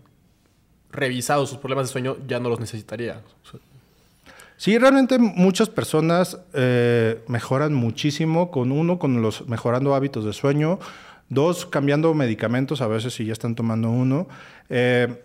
[0.92, 3.22] revisado sus problemas de sueño, ya no los necesitaría.
[4.58, 10.80] Sí, realmente muchas personas eh, mejoran muchísimo con uno, con los mejorando hábitos de sueño,
[11.30, 14.28] dos, cambiando medicamentos, a veces si ya están tomando uno.
[14.70, 15.22] Eh,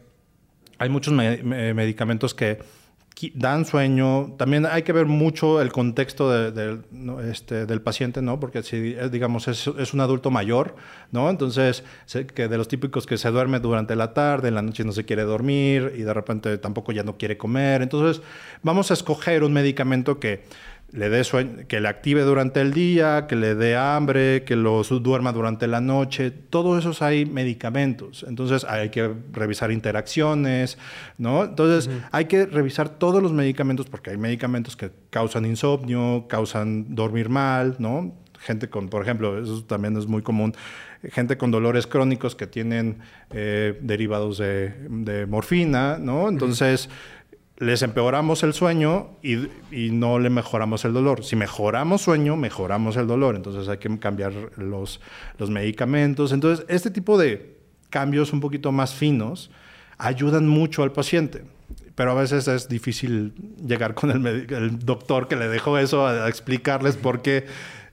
[0.79, 2.59] hay muchos medicamentos que
[3.35, 4.35] dan sueño.
[4.39, 6.49] También hay que ver mucho el contexto
[7.21, 8.41] este, del paciente, ¿no?
[8.41, 10.77] Porque si, eh, digamos, es, un adulto mayor,
[11.13, 11.29] ¿no?
[11.29, 11.85] Entonces,
[12.35, 15.05] que de los típicos que se duerme durante la tarde, en la noche no se
[15.05, 17.83] quiere dormir y de repente tampoco ya no quiere comer.
[17.83, 18.23] Entonces,
[18.63, 20.45] vamos a escoger un medicamento que
[20.93, 24.83] le dé sueño, que le active durante el día, que le dé hambre, que lo
[24.83, 26.31] duerma durante la noche.
[26.31, 28.25] Todos esos hay medicamentos.
[28.29, 30.79] Entonces hay que revisar interacciones,
[31.19, 31.45] ¿no?
[31.45, 37.29] Entonces hay que revisar todos los medicamentos porque hay medicamentos que causan insomnio, causan dormir
[37.29, 38.15] mal, ¿no?
[38.39, 40.55] Gente con, por ejemplo, eso también es muy común,
[41.11, 42.99] gente con dolores crónicos que tienen
[43.31, 46.29] eh, derivados de, morfina, ¿no?
[46.29, 46.89] Entonces
[47.61, 49.37] les empeoramos el sueño y,
[49.91, 51.23] no le mejoramos el dolor.
[51.23, 53.37] Si mejoramos sueño, mejoramos el dolor.
[53.37, 55.01] Entonces hay que cambiar los,
[55.37, 56.33] los medicamentos.
[56.33, 57.59] Entonces, este tipo de
[57.91, 59.51] cambios un poquito más finos
[59.99, 61.45] ayudan mucho al paciente.
[61.95, 66.97] Pero a veces es difícil llegar con el, doctor que le dejó eso a, explicarles
[66.97, 67.45] por qué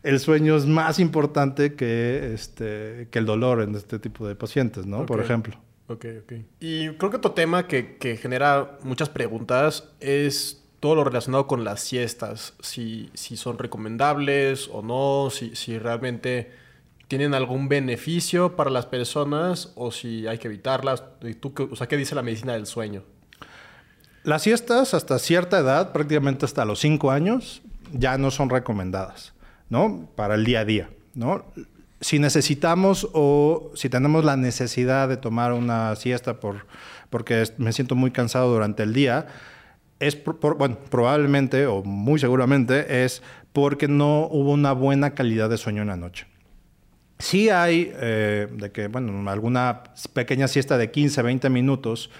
[0.01, 4.85] el sueño es más importante que, este, que el dolor en este tipo de pacientes,
[4.85, 5.05] ¿no?
[5.05, 5.57] Por ejemplo.
[5.87, 6.33] Ok, ok.
[6.59, 11.81] Y creo que otro tema que, genera muchas preguntas es todo lo relacionado con las
[11.81, 12.53] siestas.
[12.61, 16.51] Si, si son recomendables o no, si, si realmente
[17.07, 21.03] tienen algún beneficio para las personas o si hay que evitarlas.
[21.39, 23.03] ¿Tú, o sea, ¿qué dice la medicina del sueño?
[24.23, 27.61] Las siestas hasta cierta edad, prácticamente hasta los 5 años,
[27.93, 29.33] ya no son recomendadas,
[29.69, 30.09] ¿no?
[30.15, 31.45] Para el día a día, ¿no?
[32.01, 36.67] Si necesitamos o si tenemos la necesidad de tomar una siesta por,
[37.09, 39.27] porque me siento muy cansado durante el día,
[39.99, 40.17] es
[40.57, 45.87] bueno, probablemente o muy seguramente es porque no hubo una buena calidad de sueño en
[45.87, 46.27] la noche.
[47.19, 49.83] Sí hay eh, de que, bueno, alguna
[50.13, 52.11] pequeña siesta de 15, 20 minutos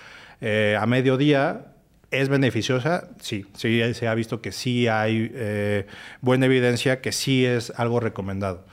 [0.41, 1.73] eh, a mediodía
[2.09, 5.85] es beneficiosa, sí, sí se ha visto que sí hay eh,
[6.21, 8.65] buena evidencia que sí es algo recomendado.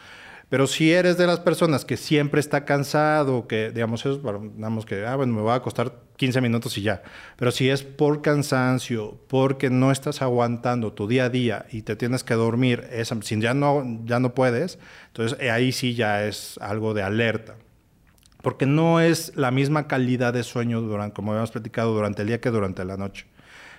[0.54, 4.20] Pero si eres de las personas que siempre está cansado, que digamos, eso,
[4.54, 7.02] digamos que, ah, bueno, me va a costar 15 minutos y ya.
[7.34, 11.96] Pero si es por cansancio, porque no estás aguantando tu día a día y te
[11.96, 12.88] tienes que dormir,
[13.22, 14.78] si ya no, ya no puedes,
[15.08, 17.56] entonces eh, ahí sí ya es algo de alerta.
[18.40, 22.40] Porque no es la misma calidad de sueño, durante, como habíamos platicado, durante el día
[22.40, 23.26] que durante la noche.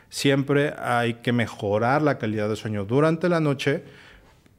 [0.09, 3.85] Siempre hay que mejorar la calidad de sueño durante la noche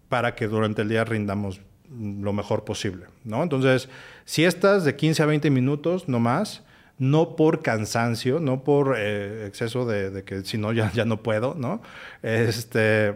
[0.09, 1.61] para que durante el día rindamos
[1.91, 3.43] lo mejor posible, ¿no?
[3.43, 3.89] Entonces,
[4.25, 6.63] siestas de 15 a 20 minutos, no más,
[6.99, 11.55] no por cansancio, no por eh, exceso de, que si no ya, ya no puedo,
[11.55, 11.83] ¿no?
[12.23, 13.15] Este,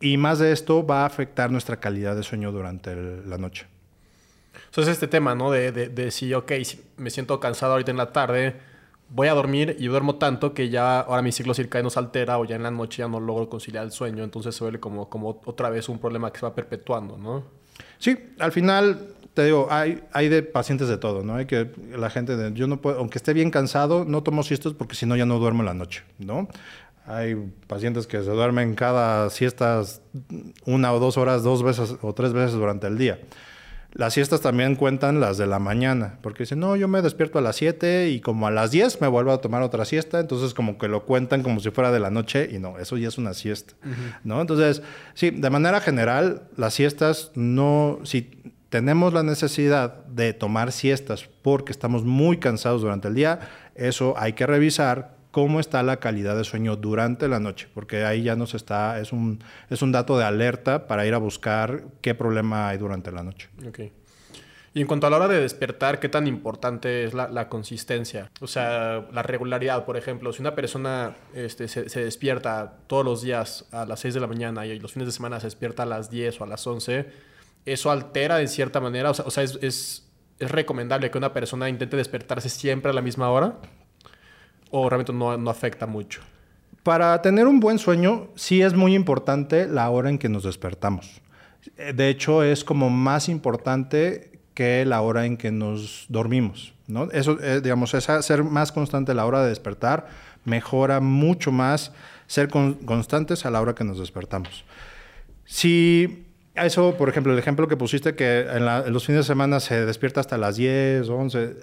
[0.00, 3.66] y más de esto va a afectar nuestra calidad de sueño durante la noche.
[4.66, 5.50] Entonces, este tema, ¿no?
[5.50, 6.52] De, de, de si, ok,
[6.96, 8.56] me siento cansado ahorita en la tarde,
[9.08, 12.44] voy a dormir y duermo tanto que ya ahora mi ciclo circadiano se altera o
[12.44, 15.40] ya en la noche ya no logro conciliar el sueño, entonces se vuelve como, como
[15.44, 17.44] otra vez un problema que se va perpetuando, ¿no?
[17.98, 21.34] Sí, al final te digo, hay, hay de pacientes de todo, ¿no?
[21.34, 24.72] Hay que la gente, de, yo no puedo, aunque esté bien cansado, no tomo siestas
[24.72, 26.48] porque si no ya no duermo la noche, ¿no?
[27.06, 27.36] Hay
[27.66, 29.82] pacientes que se duermen cada siesta
[30.64, 33.18] una o dos horas, dos veces o tres veces durante el día.
[33.96, 37.40] Las siestas también cuentan las de la mañana, porque dicen, no, yo me despierto a
[37.40, 40.76] las 7 y como a las 10 me vuelvo a tomar otra siesta, entonces como
[40.76, 43.32] que lo cuentan como si fuera de la noche y no, eso ya es una
[43.32, 43.72] siesta,
[44.22, 44.42] ¿no?
[44.42, 44.82] Entonces,
[45.14, 51.72] sí, de manera general, las siestas no, si tenemos la necesidad de tomar siestas porque
[51.72, 53.40] estamos muy cansados durante el día,
[53.74, 58.22] eso hay que revisar cómo está la calidad de sueño durante la noche, porque ahí
[58.22, 62.14] ya nos está, es un, es un dato de alerta para ir a buscar qué
[62.14, 63.50] problema hay durante la noche.
[63.68, 63.92] Okay.
[64.72, 68.30] Y en cuanto a la hora de despertar, ¿qué tan importante es la, consistencia?
[68.40, 70.32] O sea, la regularidad, por ejemplo.
[70.32, 74.64] Si una persona este, se, despierta todos los días a las 6 de la mañana
[74.64, 77.10] y los fines de semana se despierta a las 10 o a las 11,
[77.66, 79.10] ¿eso altera de cierta manera?
[79.10, 80.08] O sea, es, es,
[80.38, 83.58] es, recomendable que una persona intente despertarse siempre a la misma hora?
[84.70, 86.20] ¿O realmente no, no afecta mucho?
[86.82, 91.20] Para tener un buen sueño, sí es muy importante la hora en que nos despertamos.
[91.94, 96.74] De hecho, es como más importante que la hora en que nos dormimos.
[96.86, 97.10] ¿no?
[97.10, 100.06] Eso, eh, digamos, es ser más constante a la hora de despertar
[100.46, 101.92] mejora mucho más
[102.26, 104.64] ser constantes a la hora que nos despertamos.
[105.44, 109.84] Si eso, por ejemplo, el ejemplo que pusiste que en, los fines de semana se
[109.84, 111.56] despierta hasta las 10 o 11,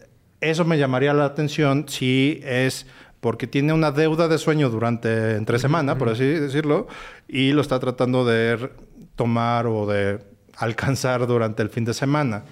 [0.43, 2.85] eso me llamaría la atención si es
[3.19, 6.87] porque tiene una deuda de sueño durante entre semana, por así decirlo,
[7.27, 8.69] y lo está tratando de
[9.15, 10.19] tomar o de
[10.57, 12.43] alcanzar durante el fin de semana.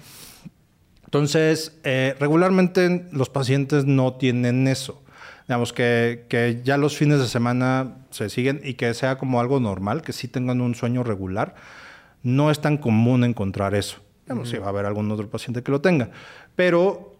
[1.04, 5.02] Entonces, eh, regularmente los pacientes no tienen eso.
[5.46, 9.60] Digamos que, que, ya los fines de semana se siguen y que sea como algo
[9.60, 11.54] normal, que sí tengan un sueño regular.
[12.22, 13.98] No es tan común encontrar eso.
[14.24, 16.08] Digamos, si va a haber algún otro paciente que lo tenga.
[16.56, 17.11] Pero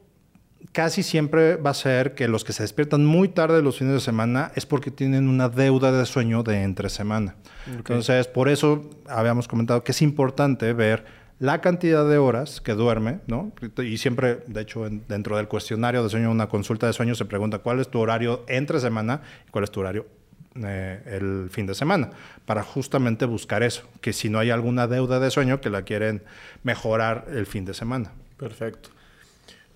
[0.71, 4.01] casi siempre va a ser que los que se despiertan muy tarde los fines de
[4.01, 7.35] semana es porque tienen una deuda de sueño de entre semana.
[7.67, 11.05] Entonces, por eso habíamos comentado que es importante ver
[11.39, 13.53] la cantidad de horas que duerme, ¿no?
[13.79, 17.59] Y siempre, de hecho, dentro del cuestionario de sueño, una consulta de sueño, se pregunta
[17.59, 20.07] cuál es tu horario entre semana y cuál es tu horario
[20.55, 22.11] eh, el fin de semana,
[22.45, 26.23] para justamente buscar eso, que si no hay alguna deuda de sueño, que la quieren
[26.63, 28.13] mejorar el fin de semana.
[28.37, 28.91] Perfecto.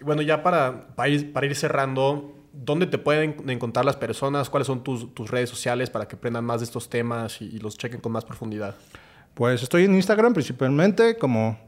[0.01, 4.51] Bueno, ya para, para, ir, cerrando, ¿dónde te pueden encontrar las personas?
[4.51, 8.01] ¿Cuáles son tus, redes sociales para que aprendan más de estos temas y los chequen
[8.01, 8.75] con más profundidad?
[9.35, 11.59] Pues estoy en Instagram principalmente como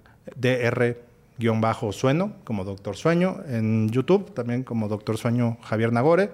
[1.36, 6.30] dr-sueno, como Doctor Sueño, en YouTube también como Doctor Sueño Javier Nagore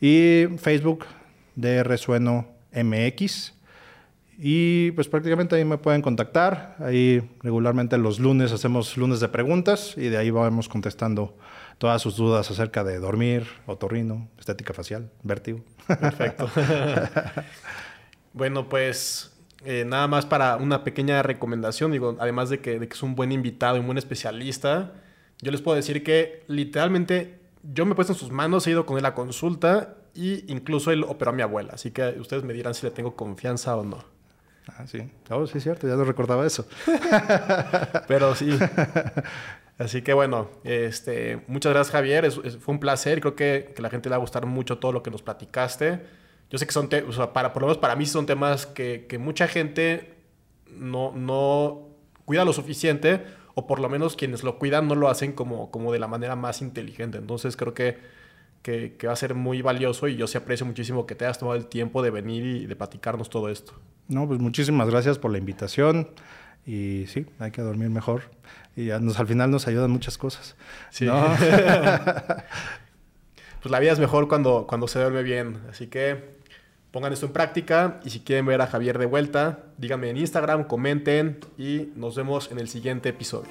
[0.00, 1.06] y Facebook
[1.54, 3.53] DR Sueno MX.
[4.38, 6.76] Y pues prácticamente ahí me pueden contactar.
[6.80, 11.36] Ahí regularmente los lunes hacemos lunes de preguntas y de ahí vamos contestando
[11.78, 15.60] todas sus dudas acerca de dormir, otorrino, estética facial, vértigo.
[15.86, 16.48] Perfecto.
[18.32, 19.32] bueno, pues
[19.64, 23.76] eh, nada más para una pequeña recomendación, digo, además de que, es un buen invitado
[23.76, 24.92] y un buen especialista,
[25.40, 28.84] yo les puedo decir que literalmente yo me he puesto en sus manos, he ido
[28.84, 32.52] con él a consulta y incluso él operó a mi abuela, así que ustedes me
[32.52, 34.13] dirán si le tengo confianza o no.
[34.68, 35.10] Ah, sí.
[35.30, 36.66] Oh, sí, es cierto, ya no recordaba eso.
[38.08, 38.58] Pero sí.
[39.78, 44.08] Así que bueno, este, muchas gracias Javier, fue un placer, creo que, que la gente
[44.08, 46.00] le va a gustar mucho todo lo que nos platicaste.
[46.48, 49.06] Yo sé que son, o sea, para, por lo menos para mí son temas que,
[49.08, 50.14] que mucha gente
[50.68, 51.88] no, no
[52.24, 55.92] cuida lo suficiente o por lo menos quienes lo cuidan no lo hacen como, como
[55.92, 57.18] de la manera más inteligente.
[57.18, 57.98] Entonces creo que,
[58.64, 61.38] que, que, va a ser muy valioso y yo sí aprecio muchísimo que te hayas
[61.38, 63.74] tomado el tiempo de venir y de platicarnos todo esto.
[64.08, 66.08] No, pues muchísimas gracias por la invitación
[66.66, 68.22] y sí, hay que dormir mejor
[68.74, 70.56] y nos, al final nos ayudan muchas cosas.
[70.90, 71.06] Sí.
[73.62, 75.60] pues la vida es mejor cuando, cuando se duerme bien.
[75.70, 76.34] Así que
[76.94, 80.62] Pongan esto en práctica y si quieren ver a Javier de vuelta, díganme en Instagram,
[80.62, 83.50] comenten y nos vemos en el siguiente episodio.